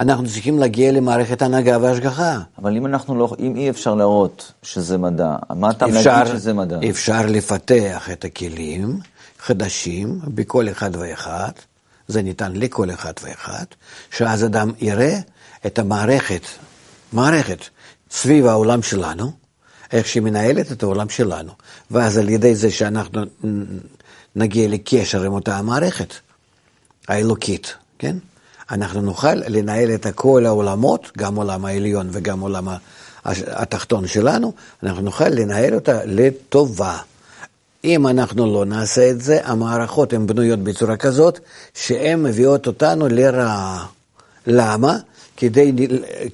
אנחנו 0.00 0.26
צריכים 0.26 0.58
להגיע 0.58 0.92
למערכת 0.92 1.42
הנהגה 1.42 1.78
והשגחה. 1.80 2.38
אבל 2.58 2.76
אם 2.76 2.86
אנחנו 2.86 3.18
לא, 3.18 3.32
אם 3.38 3.56
אי 3.56 3.70
אפשר 3.70 3.94
להראות 3.94 4.52
שזה 4.62 4.98
מדע, 4.98 5.36
מה 5.56 5.70
אתה 5.70 5.86
להגיד 5.86 6.26
שזה 6.26 6.52
מדע? 6.52 6.78
אפשר 6.90 7.26
לפתח 7.26 8.10
את 8.12 8.24
הכלים 8.24 8.98
חדשים 9.46 10.20
בכל 10.24 10.68
אחד 10.68 10.96
ואחד, 10.96 11.52
זה 12.08 12.22
ניתן 12.22 12.52
לכל 12.52 12.90
אחד 12.90 13.12
ואחד, 13.22 13.64
שאז 14.10 14.44
אדם 14.44 14.72
יראה 14.80 15.18
את 15.66 15.78
המערכת, 15.78 16.42
מערכת 17.12 17.58
סביב 18.10 18.46
העולם 18.46 18.82
שלנו, 18.82 19.32
איך 19.92 20.06
שהיא 20.06 20.22
מנהלת 20.22 20.72
את 20.72 20.82
העולם 20.82 21.08
שלנו, 21.08 21.52
ואז 21.90 22.18
על 22.18 22.28
ידי 22.28 22.54
זה 22.54 22.70
שאנחנו 22.70 23.22
נגיע 24.36 24.68
לקשר 24.68 25.22
עם 25.22 25.32
אותה 25.32 25.56
המערכת 25.56 26.14
האלוקית, 27.08 27.74
כן? 27.98 28.16
אנחנו 28.70 29.00
נוכל 29.00 29.34
לנהל 29.34 29.94
את 29.94 30.06
כל 30.14 30.46
העולמות, 30.46 31.12
גם 31.18 31.34
עולם 31.34 31.64
העליון 31.64 32.08
וגם 32.12 32.40
עולם 32.40 32.68
התחתון 33.24 34.06
שלנו, 34.06 34.52
אנחנו 34.82 35.02
נוכל 35.02 35.28
לנהל 35.28 35.74
אותה 35.74 36.04
לטובה. 36.04 36.98
אם 37.84 38.06
אנחנו 38.06 38.54
לא 38.54 38.64
נעשה 38.64 39.10
את 39.10 39.20
זה, 39.20 39.38
המערכות 39.44 40.12
הן 40.12 40.26
בנויות 40.26 40.58
בצורה 40.58 40.96
כזאת 40.96 41.40
שהן 41.74 42.22
מביאות 42.22 42.66
אותנו 42.66 43.08
לרעה. 43.08 43.86
למה? 44.46 44.96
כדי, 45.36 45.72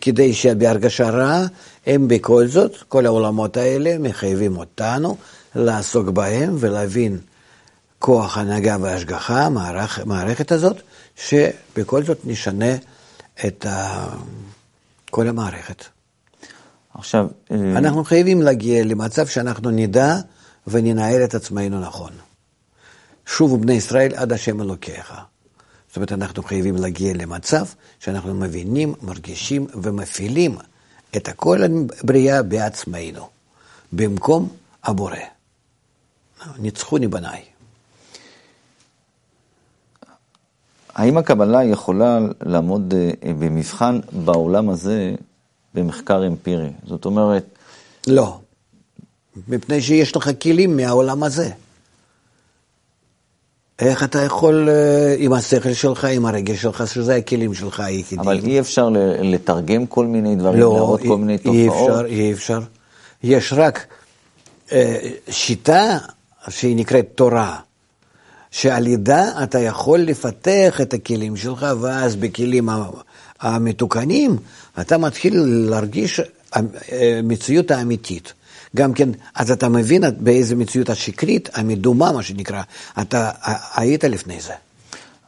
כדי 0.00 0.34
שבהרגשה 0.34 1.10
רעה, 1.10 1.46
הם 1.86 2.08
בכל 2.08 2.46
זאת, 2.46 2.76
כל 2.88 3.06
העולמות 3.06 3.56
האלה 3.56 3.98
מחייבים 3.98 4.56
אותנו 4.56 5.16
לעסוק 5.54 6.08
בהם 6.08 6.56
ולהבין 6.58 7.18
כוח 7.98 8.38
הנהגה 8.38 8.76
והשגחה, 8.80 9.48
המערכת 9.96 10.52
הזאת, 10.52 10.76
שבכל 11.16 12.04
זאת 12.04 12.18
נשנה 12.24 12.74
את, 13.46 13.66
ה, 13.66 14.06
כל 15.10 15.28
המערכת. 15.28 15.84
עכשיו, 16.94 17.26
אה, 17.50 17.56
אנחנו 17.76 18.04
חייבים 18.04 18.42
להגיע 18.42 18.84
למצב 18.84 19.26
שאנחנו 19.26 19.70
נדע 19.70 20.16
וננהל 20.70 21.24
את 21.24 21.34
עצמנו 21.34 21.80
נכון. 21.80 22.12
שובו 23.26 23.58
בני 23.58 23.72
ישראל 23.72 24.14
עד 24.14 24.32
השם 24.32 24.60
אלוקיך. 24.60 25.14
זאת 25.88 25.96
אומרת, 25.96 26.12
אנחנו 26.12 26.42
חייבים 26.42 26.76
להגיע 26.76 27.14
למצב 27.14 27.64
שאנחנו 28.00 28.34
מבינים, 28.34 28.94
מרגישים 29.02 29.66
ומפעילים 29.82 30.56
את 31.16 31.28
כל 31.36 31.58
הבריאה 31.62 32.42
בעצמנו, 32.42 33.28
במקום 33.92 34.48
הבורא. 34.84 35.16
ניצחוני 36.58 37.08
בניי. 37.08 37.42
האם 40.94 41.18
הקבלה 41.18 41.64
יכולה 41.64 42.18
לעמוד 42.40 42.94
אה, 42.94 43.32
במבחן 43.38 44.00
בעולם 44.12 44.70
הזה 44.70 45.14
במחקר 45.74 46.26
אמפירי? 46.26 46.70
זאת 46.86 47.04
אומרת, 47.04 47.44
לא, 48.06 48.40
מפני 49.48 49.82
שיש 49.82 50.16
לך 50.16 50.30
כלים 50.42 50.76
מהעולם 50.76 51.22
הזה. 51.22 51.50
איך 53.78 54.02
אתה 54.04 54.22
יכול 54.22 54.68
אה, 54.68 55.14
עם 55.18 55.32
השכל 55.32 55.72
שלך, 55.72 56.04
עם 56.04 56.26
הרגש 56.26 56.62
שלך, 56.62 56.84
שזה 56.86 57.16
הכלים 57.16 57.54
שלך 57.54 57.80
היחידים. 57.80 58.20
אבל 58.20 58.40
אי 58.44 58.60
אפשר 58.60 58.88
לתרגם 59.22 59.86
כל 59.86 60.06
מיני 60.06 60.36
דברים, 60.36 60.60
לא, 60.60 60.74
להראות 60.74 61.00
כל 61.00 61.16
מיני 61.16 61.32
אי 61.32 61.38
תופעות. 61.38 61.90
אפשר, 61.90 62.06
אי 62.06 62.32
אפשר. 62.32 62.60
יש 63.22 63.52
רק 63.56 63.86
אה, 64.72 64.96
שיטה 65.28 65.98
שהיא 66.48 66.76
נקראת 66.76 67.08
תורה, 67.14 67.56
שעל 68.50 68.86
ידה 68.86 69.42
אתה 69.42 69.58
יכול 69.58 69.98
לפתח 69.98 70.80
את 70.82 70.94
הכלים 70.94 71.36
שלך, 71.36 71.66
ואז 71.80 72.16
בכלים 72.16 72.68
המתוקנים 73.40 74.36
אתה 74.80 74.98
מתחיל 74.98 75.34
להרגיש 75.46 76.20
המציאות 76.52 77.70
האמיתית. 77.70 78.32
גם 78.76 78.92
כן, 78.92 79.08
אז 79.34 79.50
אתה 79.50 79.68
מבין 79.68 80.02
באיזה 80.18 80.56
מציאות 80.56 80.90
השקרית, 80.90 81.48
המדומה, 81.54 82.12
מה 82.12 82.22
שנקרא, 82.22 82.62
אתה 83.00 83.30
היית 83.76 84.04
לפני 84.04 84.40
זה. 84.40 84.52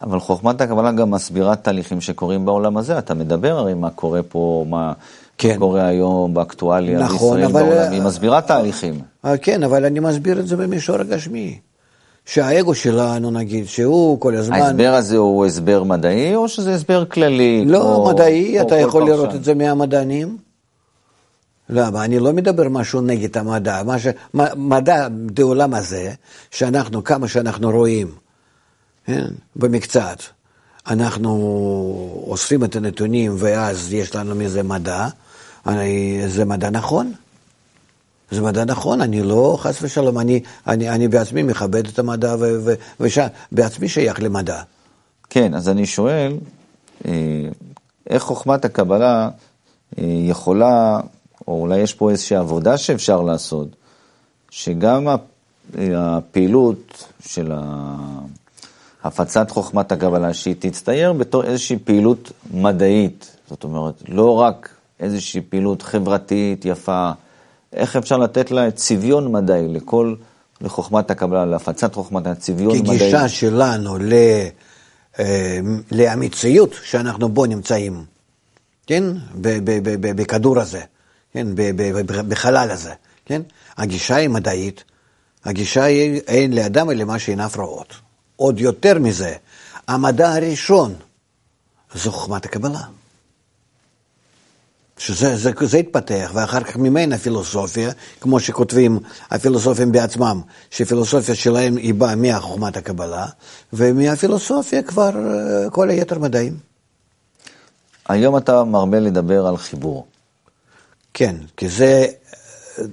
אבל 0.02 0.20
חוכמת 0.20 0.60
הקבלה 0.60 0.92
גם 0.92 1.10
מסבירה 1.10 1.56
תהליכים 1.56 2.00
שקורים 2.00 2.44
בעולם 2.44 2.76
הזה. 2.76 2.98
אתה 2.98 3.14
מדבר 3.14 3.58
הרי 3.58 3.74
מה 3.74 3.90
קורה 3.90 4.22
פה, 4.22 4.64
מה 4.68 4.92
כן. 5.38 5.56
קורה 5.58 5.86
היום 5.86 6.34
באקטואליה 6.34 6.98
נכון, 6.98 7.36
בישראל 7.40 7.44
אבל- 7.56 7.70
בעולם. 7.70 7.92
היא 7.92 8.02
מסבירה 8.02 8.40
תהליכים. 8.40 9.00
אה, 9.24 9.36
כן, 9.36 9.62
אבל 9.62 9.84
אני 9.84 10.00
מסביר 10.00 10.40
את 10.40 10.46
זה 10.48 10.56
במישור 10.56 10.96
הגשמי. 10.96 11.58
שהאגו 12.26 12.74
שלנו, 12.74 13.30
נגיד, 13.30 13.66
שהוא 13.66 14.20
כל 14.20 14.36
הזמן... 14.36 14.56
ההסבר 14.56 14.94
הזה 14.94 15.16
הוא 15.16 15.46
הסבר 15.46 15.82
מדעי, 15.82 16.34
או 16.36 16.48
שזה 16.48 16.74
הסבר 16.74 17.04
כללי? 17.04 17.64
לא 17.66 17.78
כמו- 17.80 18.08
מדעי, 18.12 18.54
כמו 18.58 18.66
אתה 18.66 18.76
יכול 18.76 19.02
פרשן? 19.02 19.12
לראות 19.12 19.34
את 19.34 19.44
זה 19.44 19.54
מהמדענים. 19.54 20.36
למה? 21.72 22.04
אני 22.04 22.18
לא 22.18 22.32
מדבר 22.32 22.68
משהו 22.68 23.00
נגד 23.00 23.38
המדע. 23.38 23.82
מה 23.82 23.98
ש... 23.98 24.06
מדע 24.56 25.08
בעולם 25.10 25.74
הזה, 25.74 26.12
שאנחנו, 26.50 27.04
כמה 27.04 27.28
שאנחנו 27.28 27.70
רואים, 27.70 28.10
כן? 29.06 29.26
במקצת, 29.56 30.18
אנחנו 30.86 31.30
אוספים 32.26 32.64
את 32.64 32.76
הנתונים 32.76 33.34
ואז 33.38 33.92
יש 33.92 34.14
לנו 34.14 34.34
מזה 34.34 34.62
מדע, 34.62 35.08
אני, 35.66 36.22
זה 36.28 36.44
מדע 36.44 36.70
נכון. 36.70 37.12
זה 38.30 38.42
מדע 38.42 38.64
נכון, 38.64 39.00
אני 39.00 39.22
לא, 39.22 39.56
חס 39.60 39.82
ושלום, 39.82 40.18
אני, 40.18 40.40
אני, 40.66 40.90
אני 40.90 41.08
בעצמי 41.08 41.42
מכבד 41.42 41.86
את 41.86 41.98
המדע 41.98 42.36
ובעצמי 42.38 43.88
שייך 43.88 44.22
למדע. 44.22 44.62
כן, 45.30 45.54
אז 45.54 45.68
אני 45.68 45.86
שואל, 45.86 46.36
אה, 47.06 47.12
איך 48.10 48.22
חוכמת 48.22 48.64
הקבלה 48.64 49.28
אה, 49.98 50.04
יכולה, 50.04 51.00
או 51.48 51.60
אולי 51.60 51.78
יש 51.78 51.94
פה 51.94 52.10
איזושהי 52.10 52.36
עבודה 52.36 52.76
שאפשר 52.76 53.22
לעשות, 53.22 53.68
שגם 54.50 55.06
הפעילות 55.78 57.04
של 57.26 57.52
הפצת 59.04 59.50
חוכמת 59.50 59.92
הקבלה, 59.92 60.34
שהיא 60.34 60.54
תצטייר 60.58 61.12
בתור 61.12 61.44
איזושהי 61.44 61.78
פעילות 61.78 62.32
מדעית, 62.54 63.36
זאת 63.48 63.64
אומרת, 63.64 64.02
לא 64.08 64.40
רק 64.40 64.68
איזושהי 65.00 65.40
פעילות 65.40 65.82
חברתית 65.82 66.64
יפה, 66.64 67.10
איך 67.72 67.96
אפשר 67.96 68.16
לתת 68.16 68.50
לה 68.50 68.70
צביון 68.70 69.32
מדעי 69.32 69.68
לכל, 69.68 70.14
לחוכמת 70.60 71.10
הקבלה, 71.10 71.44
להפצת 71.44 71.94
חוכמת 71.94 72.26
הצביון 72.26 72.78
מדעי. 72.78 72.98
כגישה 72.98 73.28
שלנו 73.28 73.98
ל, 73.98 74.12
אה, 75.18 75.58
לאמיציות 75.92 76.70
שאנחנו 76.82 77.28
בו 77.28 77.46
נמצאים, 77.46 78.04
כן? 78.86 79.04
בכדור 80.16 80.60
הזה, 80.60 80.80
כן? 81.32 81.46
בחלל 82.28 82.70
הזה, 82.70 82.92
כן? 83.26 83.42
הגישה 83.76 84.16
היא 84.16 84.28
מדעית, 84.28 84.84
הגישה 85.44 85.84
היא 85.84 86.20
אין 86.26 86.52
לאדם 86.52 86.90
אלא 86.90 87.04
מה 87.04 87.18
שעיניו 87.18 87.50
רואות. 87.56 87.94
עוד 88.36 88.60
יותר 88.60 88.98
מזה, 88.98 89.34
המדע 89.88 90.32
הראשון 90.32 90.94
זו 91.94 92.12
חוכמת 92.12 92.44
הקבלה. 92.44 92.82
שזה 94.98 95.36
זה, 95.36 95.50
זה 95.60 95.78
התפתח, 95.78 96.30
ואחר 96.34 96.60
כך 96.64 96.76
ממנה 96.76 97.18
פילוסופיה, 97.18 97.90
כמו 98.20 98.40
שכותבים 98.40 98.98
הפילוסופים 99.30 99.92
בעצמם, 99.92 100.40
שפילוסופיה 100.70 101.34
שלהם 101.34 101.76
היא 101.76 101.94
באה 101.94 102.14
מהחוכמת 102.14 102.76
הקבלה, 102.76 103.26
ומהפילוסופיה 103.72 104.82
כבר 104.82 105.10
אה, 105.16 105.70
כל 105.70 105.90
היתר 105.90 106.18
מדעים. 106.18 106.56
היום 108.08 108.36
אתה 108.36 108.64
מרבה 108.64 109.00
לדבר 109.00 109.46
על 109.46 109.56
חיבור. 109.56 110.06
כן, 111.14 111.36
כי 111.56 111.68
זה, 111.68 112.06
אה, 112.78 112.84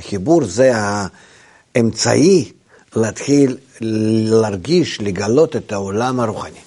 חיבור 0.00 0.44
זה 0.44 0.72
האמצעי 1.74 2.52
להתחיל 2.96 3.56
להרגיש, 3.80 5.00
לגלות 5.00 5.56
את 5.56 5.72
העולם 5.72 6.20
הרוחני. 6.20 6.58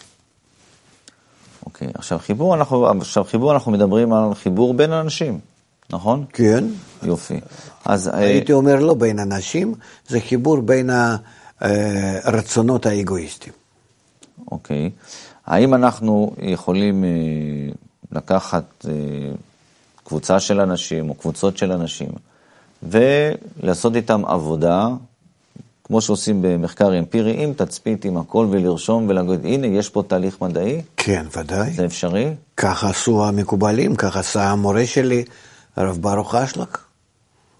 אוקיי, 1.65 1.87
עכשיו 1.93 2.19
חיבור, 2.19 2.55
אנחנו, 2.55 2.87
עכשיו 2.87 3.23
חיבור 3.23 3.53
אנחנו 3.53 3.71
מדברים 3.71 4.13
על 4.13 4.33
חיבור 4.33 4.73
בין 4.73 4.91
אנשים, 4.91 5.39
נכון? 5.89 6.25
כן, 6.33 6.65
יופי. 7.03 7.39
אז 7.85 8.07
אה, 8.07 8.17
הייתי 8.17 8.53
אומר 8.53 8.79
לא 8.79 8.93
בין 8.93 9.19
אנשים, 9.19 9.75
זה 10.07 10.19
חיבור 10.19 10.61
בין 10.61 10.89
הרצונות 12.23 12.85
האגואיסטיים. 12.85 13.53
אוקיי. 14.51 14.89
האם 15.45 15.73
אנחנו 15.73 16.33
יכולים 16.41 17.03
אה, 17.03 17.09
לקחת 18.11 18.85
אה, 18.87 18.91
קבוצה 20.03 20.39
של 20.39 20.59
אנשים 20.59 21.09
או 21.09 21.13
קבוצות 21.13 21.57
של 21.57 21.71
אנשים 21.71 22.09
ולעשות 22.83 23.95
איתם 23.95 24.25
עבודה, 24.25 24.87
כמו 25.83 26.01
שעושים 26.01 26.41
במחקר 26.41 26.99
אמפירי, 26.99 27.43
עם 27.43 27.53
תצפית, 27.53 28.05
עם 28.05 28.17
הכל, 28.17 28.47
ולרשום 28.49 29.05
ולהגיד, 29.09 29.45
הנה, 29.45 29.67
יש 29.67 29.89
פה 29.89 30.03
תהליך 30.07 30.41
מדעי, 30.41 30.81
כן, 30.97 31.25
ודאי. 31.37 31.73
זה 31.73 31.85
אפשרי? 31.85 32.33
ככה 32.57 32.89
עשו 32.89 33.25
המקובלים, 33.25 33.95
ככה 33.95 34.19
עשה 34.19 34.49
המורה 34.49 34.85
שלי, 34.85 35.23
הרב 35.75 35.97
ברוך 36.01 36.35
אשלג. 36.35 36.67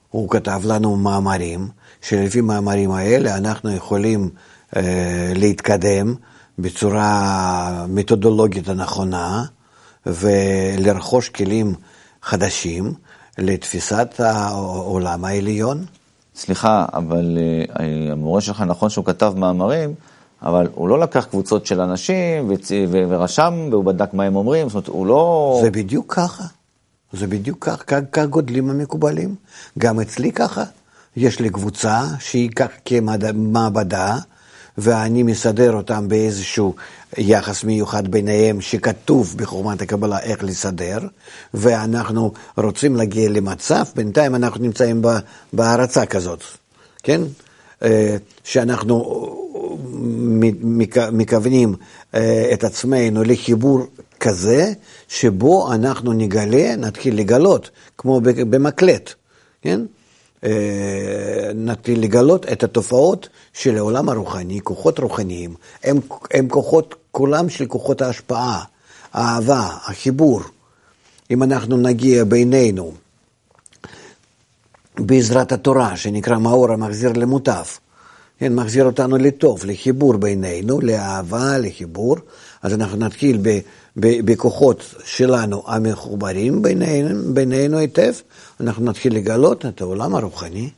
הוא 0.10 0.30
כתב 0.30 0.62
לנו 0.66 0.96
מאמרים, 0.96 1.68
שלפי 2.02 2.42
מאמרים 2.42 2.92
האלה 2.92 3.38
אנחנו 3.38 3.72
יכולים 3.72 4.30
אה, 4.76 5.32
להתקדם 5.36 6.16
בצורה 6.60 7.86
מתודולוגית 7.90 8.70
הנכונה 8.70 9.44
ולרכוש 10.06 11.30
כלים 11.30 11.76
חדשים 12.24 12.94
לתפיסת 13.38 14.20
העולם 14.20 15.26
העליון. 15.26 15.86
סליחה, 16.36 16.86
אבל 16.94 17.38
אה, 17.80 18.12
המורה 18.12 18.42
שלך, 18.42 18.62
נכון 18.62 18.90
שהוא 18.90 19.06
כתב 19.06 19.34
מאמרים, 19.38 19.94
אבל 20.42 20.68
הוא 20.76 20.90
לא 20.90 21.00
לקח 21.00 21.26
קבוצות 21.26 21.66
של 21.66 21.82
אנשים 21.82 22.52
וצ... 22.52 22.72
ו- 22.72 23.04
ורשם, 23.10 23.68
והוא 23.72 23.86
בדק 23.86 24.14
מה 24.14 24.24
הם 24.24 24.36
אומרים, 24.36 24.70
זאת 24.70 24.76
אומרת, 24.76 24.88
הוא 24.88 25.08
לא... 25.08 25.60
זה 25.64 25.72
בדיוק 25.72 26.14
ככה. 26.16 26.44
זה 27.14 27.28
בדיוק 27.28 27.66
כך, 27.66 27.84
כך, 27.88 28.00
כך 28.12 28.26
גודלים 28.26 28.70
המקובלים. 28.70 29.36
גם 29.80 30.00
אצלי 30.00 30.32
ככה. 30.32 30.64
יש 31.18 31.40
לי 31.40 31.50
קבוצה 31.50 32.04
שהיא 32.20 32.50
כך 32.50 32.68
כמעבדה, 32.86 34.18
ואני 34.78 35.24
מסדר 35.24 35.74
אותם 35.74 36.08
באיזשהו 36.08 36.76
יחס 37.18 37.64
מיוחד 37.64 38.08
ביניהם, 38.08 38.62
שכתוב 38.62 39.36
בחוכמת 39.38 39.82
הקבלה 39.82 40.20
איך 40.20 40.44
לסדר, 40.44 41.00
ואנחנו 41.54 42.32
רוצים 42.58 42.96
להגיע 42.96 43.30
למצב, 43.30 43.84
בינתיים 43.96 44.36
אנחנו 44.36 44.64
נמצאים 44.64 45.02
בהרצה 45.54 46.06
כזאת, 46.06 46.44
כן? 47.04 47.22
אה, 47.84 48.18
שאנחנו 48.44 49.26
מכוונים 51.12 51.76
אה, 52.16 52.50
את 52.54 52.64
עצמנו 52.64 53.24
לחיבור 53.24 53.88
כזה, 54.20 54.74
שבו 55.08 55.74
אנחנו 55.74 56.14
נגלה, 56.14 56.76
נתחיל 56.76 57.20
לגלות, 57.20 57.70
כמו 57.98 58.22
במקלט, 58.24 59.14
כן? 59.62 59.82
נתחיל 61.56 62.04
לגלות 62.04 62.46
את 62.52 62.64
התופעות 62.64 63.30
של 63.54 63.78
העולם 63.78 64.10
הרוחני, 64.10 64.60
כוחות 64.64 65.00
רוחניים, 65.00 65.56
הם, 65.84 66.00
הם 66.34 66.48
כוחות, 66.50 66.96
כולם 67.12 67.50
של 67.50 67.66
כוחות 67.66 68.02
ההשפעה, 68.02 68.64
האהבה, 69.14 69.70
החיבור. 69.86 70.42
אם 71.32 71.44
אנחנו 71.44 71.78
נגיע 71.78 72.24
בינינו 72.24 72.94
בעזרת 75.00 75.52
התורה, 75.52 75.98
שנקרא 75.98 76.38
מאור 76.38 76.72
המחזיר 76.72 77.12
למוטב, 77.12 77.64
כן, 78.40 78.56
מחזיר 78.56 78.86
אותנו 78.86 79.18
לטוב, 79.18 79.66
לחיבור 79.66 80.18
בינינו, 80.18 80.82
לאהבה, 80.82 81.58
לחיבור, 81.58 82.16
אז 82.62 82.74
אנחנו 82.74 82.98
נתחיל 82.98 83.38
ב, 83.42 83.60
בכוחות 83.98 84.96
שלנו 85.06 85.64
המחוברים 85.66 86.62
בינינו, 86.62 87.34
בינינו 87.34 87.78
היטב, 87.78 88.14
אנחנו 88.60 88.86
נתחיל 88.86 89.16
לגלות 89.16 89.66
את 89.66 89.82
העולם 89.82 90.16
הרוחני. 90.16 90.70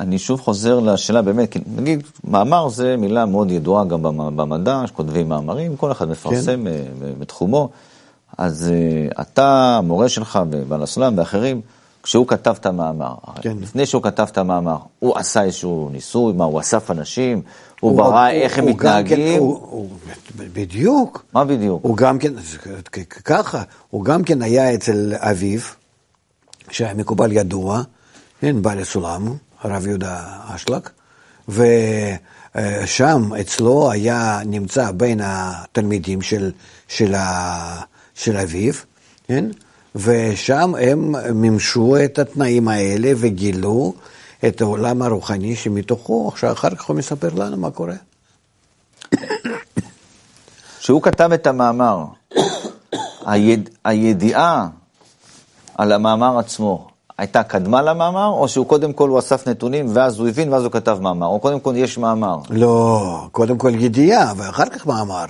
אני 0.00 0.18
שוב 0.18 0.40
חוזר 0.40 0.80
לשאלה 0.80 1.22
באמת, 1.22 1.52
כי 1.52 1.58
נגיד, 1.76 2.02
מאמר 2.24 2.68
זה 2.68 2.96
מילה 2.96 3.26
מאוד 3.26 3.50
ידועה 3.50 3.84
גם 3.84 4.02
במדע, 4.36 4.82
שכותבים 4.86 5.28
מאמרים, 5.28 5.76
כל 5.76 5.92
אחד 5.92 6.08
מפרסם 6.08 6.64
כן. 6.64 7.12
בתחומו. 7.18 7.68
אז 8.38 8.72
אתה, 9.20 9.76
המורה 9.78 10.08
שלך, 10.08 10.38
ובעל 10.50 10.82
הסולם 10.82 11.18
ואחרים, 11.18 11.60
כשהוא 12.02 12.26
כתב 12.26 12.54
את 12.60 12.66
המאמר, 12.66 13.14
כן. 13.40 13.56
לפני 13.60 13.86
שהוא 13.86 14.02
כתב 14.02 14.26
את 14.32 14.38
המאמר, 14.38 14.76
הוא 14.98 15.18
עשה 15.18 15.42
איזשהו 15.42 15.88
ניסוי, 15.92 16.32
מה, 16.32 16.44
הוא 16.44 16.60
אסף 16.60 16.90
אנשים, 16.90 17.42
הוא, 17.80 17.90
הוא 17.90 17.98
ברא 17.98 18.26
הוא, 18.26 18.30
איך 18.30 18.58
הם 18.58 18.66
מתנהגים? 18.66 19.16
כן, 19.16 19.38
הוא, 19.38 19.58
הוא, 19.70 19.90
בדיוק. 20.36 21.24
מה 21.32 21.44
בדיוק? 21.44 21.84
הוא 21.84 21.96
גם 21.96 22.18
כן, 22.18 22.32
ככה, 23.24 23.62
הוא 23.90 24.04
גם 24.04 24.24
כן 24.24 24.42
היה 24.42 24.74
אצל 24.74 25.14
אביו, 25.16 25.60
שהיה 26.70 26.94
מקובל 26.94 27.32
ידוע, 27.32 27.82
כן, 28.40 28.62
בעל 28.62 28.78
הסולם, 28.78 29.34
הרב 29.60 29.86
יהודה 29.86 30.24
אשלג, 30.46 30.82
ושם 31.48 33.34
אצלו 33.40 33.90
היה 33.90 34.40
נמצא 34.46 34.90
בין 34.90 35.20
התלמידים 35.22 36.22
של, 36.22 36.52
של, 36.88 37.14
ה, 37.14 37.80
של 38.14 38.36
אביו, 38.36 38.74
כן? 39.28 39.44
ושם 39.94 40.72
הם 40.80 41.14
מימשו 41.34 41.96
את 42.04 42.18
התנאים 42.18 42.68
האלה 42.68 43.12
וגילו 43.16 43.94
את 44.46 44.60
העולם 44.60 45.02
הרוחני 45.02 45.56
שמתוכו, 45.56 46.28
עכשיו 46.28 46.52
אחר 46.52 46.74
כך 46.74 46.84
הוא 46.84 46.96
מספר 46.96 47.28
לנו 47.36 47.56
מה 47.56 47.70
קורה. 47.70 47.96
כשהוא 50.78 51.02
כתב 51.02 51.32
את 51.32 51.46
המאמר, 51.46 52.04
היד... 53.26 53.70
הידיעה 53.84 54.68
על 55.74 55.92
המאמר 55.92 56.38
עצמו 56.38 56.88
הייתה 57.18 57.42
קדמה 57.42 57.82
למאמר, 57.82 58.26
או 58.26 58.48
שהוא 58.48 58.66
קודם 58.66 58.92
כל 58.92 59.08
הוא 59.08 59.18
אסף 59.18 59.48
נתונים 59.48 59.86
ואז 59.92 60.18
הוא 60.18 60.28
הבין 60.28 60.52
ואז 60.52 60.64
הוא 60.64 60.72
כתב 60.72 60.98
מאמר, 61.00 61.26
או 61.26 61.40
קודם 61.40 61.60
כל 61.60 61.72
יש 61.76 61.98
מאמר? 61.98 62.38
לא, 62.50 63.28
קודם 63.32 63.58
כל 63.58 63.72
ידיעה 63.74 64.32
ואחר 64.36 64.68
כך 64.68 64.86
מאמר. 64.86 65.24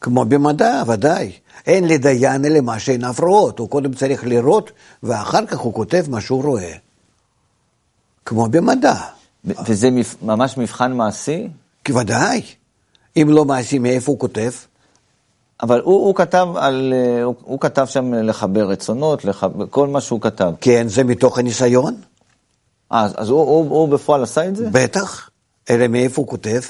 כמו 0.00 0.24
במדע, 0.24 0.82
ודאי. 0.86 1.32
אין 1.66 1.88
לדיין 1.88 2.44
אלא 2.44 2.60
מה 2.60 2.78
שאין 2.78 3.04
הפרעות, 3.04 3.58
הוא 3.58 3.68
קודם 3.68 3.94
צריך 3.94 4.24
לראות, 4.24 4.70
ואחר 5.02 5.46
כך 5.46 5.58
הוא 5.58 5.74
כותב 5.74 6.04
מה 6.08 6.20
שהוא 6.20 6.42
רואה. 6.42 6.72
כמו 8.24 8.48
במדע. 8.48 8.94
וזה 9.44 9.88
ממש 10.22 10.58
מבחן 10.58 10.92
מעשי? 10.92 11.48
ודאי. 11.88 12.42
אם 13.16 13.26
לא 13.30 13.44
מעשי, 13.44 13.78
מאיפה 13.78 14.12
הוא 14.12 14.18
כותב? 14.18 14.50
אבל 15.62 15.80
הוא, 15.80 16.06
הוא 16.06 16.14
כתב 16.14 16.48
על, 16.56 16.94
הוא, 17.22 17.34
הוא 17.42 17.60
כתב 17.60 17.86
שם 17.86 18.14
לחבר 18.14 18.68
רצונות, 18.68 19.24
לחבר, 19.24 19.66
כל 19.70 19.88
מה 19.88 20.00
שהוא 20.00 20.20
כתב. 20.20 20.52
כן, 20.60 20.88
זה 20.88 21.04
מתוך 21.04 21.38
הניסיון. 21.38 21.96
אז, 22.90 23.14
אז 23.16 23.28
הוא, 23.28 23.40
הוא, 23.40 23.70
הוא 23.70 23.88
בפועל 23.88 24.22
עשה 24.22 24.48
את 24.48 24.56
זה? 24.56 24.68
בטח. 24.72 25.30
אלא 25.70 25.88
מאיפה 25.88 26.22
הוא 26.22 26.28
כותב? 26.28 26.60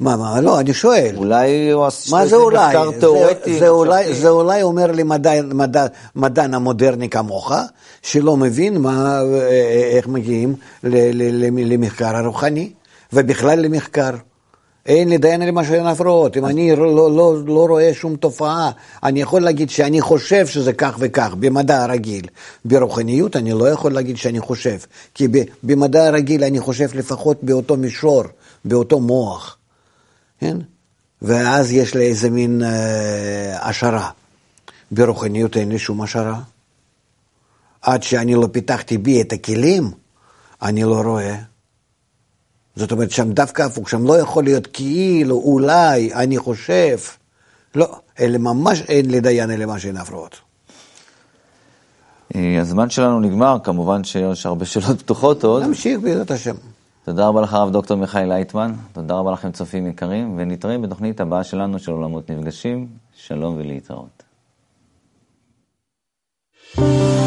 מה, 0.00 0.16
מה, 0.16 0.40
לא, 0.40 0.60
אני 0.60 0.74
שואל. 0.74 1.14
אולי 1.16 1.70
הוא 1.70 1.84
עשה 1.84 2.16
מה 2.16 2.26
זה 2.26 2.36
אולי? 2.36 2.76
תיאורטי. 3.00 3.58
זה, 3.58 3.68
אולי, 3.68 4.14
זה 4.14 4.28
אולי 4.28 4.62
אומר 4.62 4.92
לי 4.92 5.02
מדען, 5.02 5.52
מדע, 5.52 5.86
מדען 6.16 6.54
המודרני 6.54 7.08
כמוך, 7.08 7.52
שלא 8.02 8.36
מבין 8.36 8.78
מה, 8.78 9.20
איך 9.92 10.08
מגיעים 10.08 10.54
למחקר 11.64 12.16
הרוחני, 12.16 12.72
ובכלל 13.12 13.60
למחקר. 13.60 14.10
אין 14.86 15.08
לי 15.08 15.18
דיין 15.18 15.42
למה 15.42 15.64
שאין 15.64 15.86
הפרעות. 15.86 16.36
אם 16.36 16.46
אני 16.46 16.76
לא, 16.76 16.96
לא, 16.96 17.16
לא, 17.16 17.36
לא 17.46 17.66
רואה 17.68 17.94
שום 17.94 18.16
תופעה, 18.16 18.70
אני 19.02 19.20
יכול 19.20 19.42
להגיד 19.42 19.70
שאני 19.70 20.00
חושב 20.00 20.46
שזה 20.46 20.72
כך 20.72 20.96
וכך, 20.98 21.34
במדע 21.40 21.82
הרגיל. 21.82 22.26
ברוחניות 22.64 23.36
אני 23.36 23.52
לא 23.52 23.68
יכול 23.68 23.92
להגיד 23.92 24.16
שאני 24.16 24.40
חושב, 24.40 24.76
כי 25.14 25.28
במדע 25.62 26.06
הרגיל 26.06 26.44
אני 26.44 26.60
חושב 26.60 26.88
לפחות 26.94 27.38
באותו 27.42 27.76
מישור, 27.76 28.22
באותו 28.64 29.00
מוח. 29.00 29.56
כן? 30.44 30.56
ואז 31.22 31.72
יש 31.72 31.94
לי 31.94 32.06
איזה 32.06 32.30
מין 32.30 32.62
אה, 32.62 33.68
השערה. 33.68 34.10
ברוחניות 34.90 35.56
אין 35.56 35.68
לי 35.68 35.78
שום 35.78 36.02
השערה. 36.02 36.40
עד 37.82 38.02
שאני 38.02 38.34
לא 38.34 38.48
פיתחתי 38.52 38.98
בי 38.98 39.20
את 39.22 39.32
הכלים, 39.32 39.90
אני 40.62 40.82
לא 40.82 41.00
רואה. 41.00 41.36
זאת 42.76 42.92
אומרת, 42.92 43.10
שם 43.10 43.32
דווקא 43.32 43.62
הפוך, 43.62 43.90
שם 43.90 44.06
לא 44.06 44.18
יכול 44.18 44.44
להיות 44.44 44.66
כאילו, 44.72 45.36
אולי, 45.36 46.14
אני 46.14 46.38
חושב. 46.38 46.98
לא, 47.74 47.98
אלה 48.20 48.38
ממש 48.38 48.82
אין 48.82 49.10
לדיין 49.10 49.50
אלה 49.50 49.66
מה 49.66 49.78
שאין 49.78 49.96
הפרעות. 49.96 50.36
אה, 52.34 52.60
הזמן 52.60 52.90
שלנו 52.90 53.20
נגמר, 53.20 53.56
כמובן 53.64 54.04
שיש 54.04 54.46
הרבה 54.46 54.64
שאלות 54.64 55.02
פתוחות 55.02 55.44
עוד. 55.44 55.62
נמשיך 55.62 56.00
בעזרת 56.00 56.30
השם. 56.30 56.54
תודה 57.04 57.28
רבה 57.28 57.40
לך, 57.40 57.54
הרב 57.54 57.70
דוקטור 57.70 57.96
מיכאל 57.96 58.28
לייטמן. 58.28 58.72
תודה 58.92 59.14
רבה 59.14 59.32
לכם, 59.32 59.52
צופים 59.52 59.86
יקרים, 59.86 60.34
ונתראה 60.38 60.78
בתוכנית 60.78 61.20
הבאה 61.20 61.44
שלנו 61.44 61.78
של 61.78 61.92
עולמות 61.92 62.30
נפגשים. 62.30 62.88
שלום 63.14 63.56
ולהתראות. 63.56 64.22
thank 66.76 67.18
you 67.18 67.23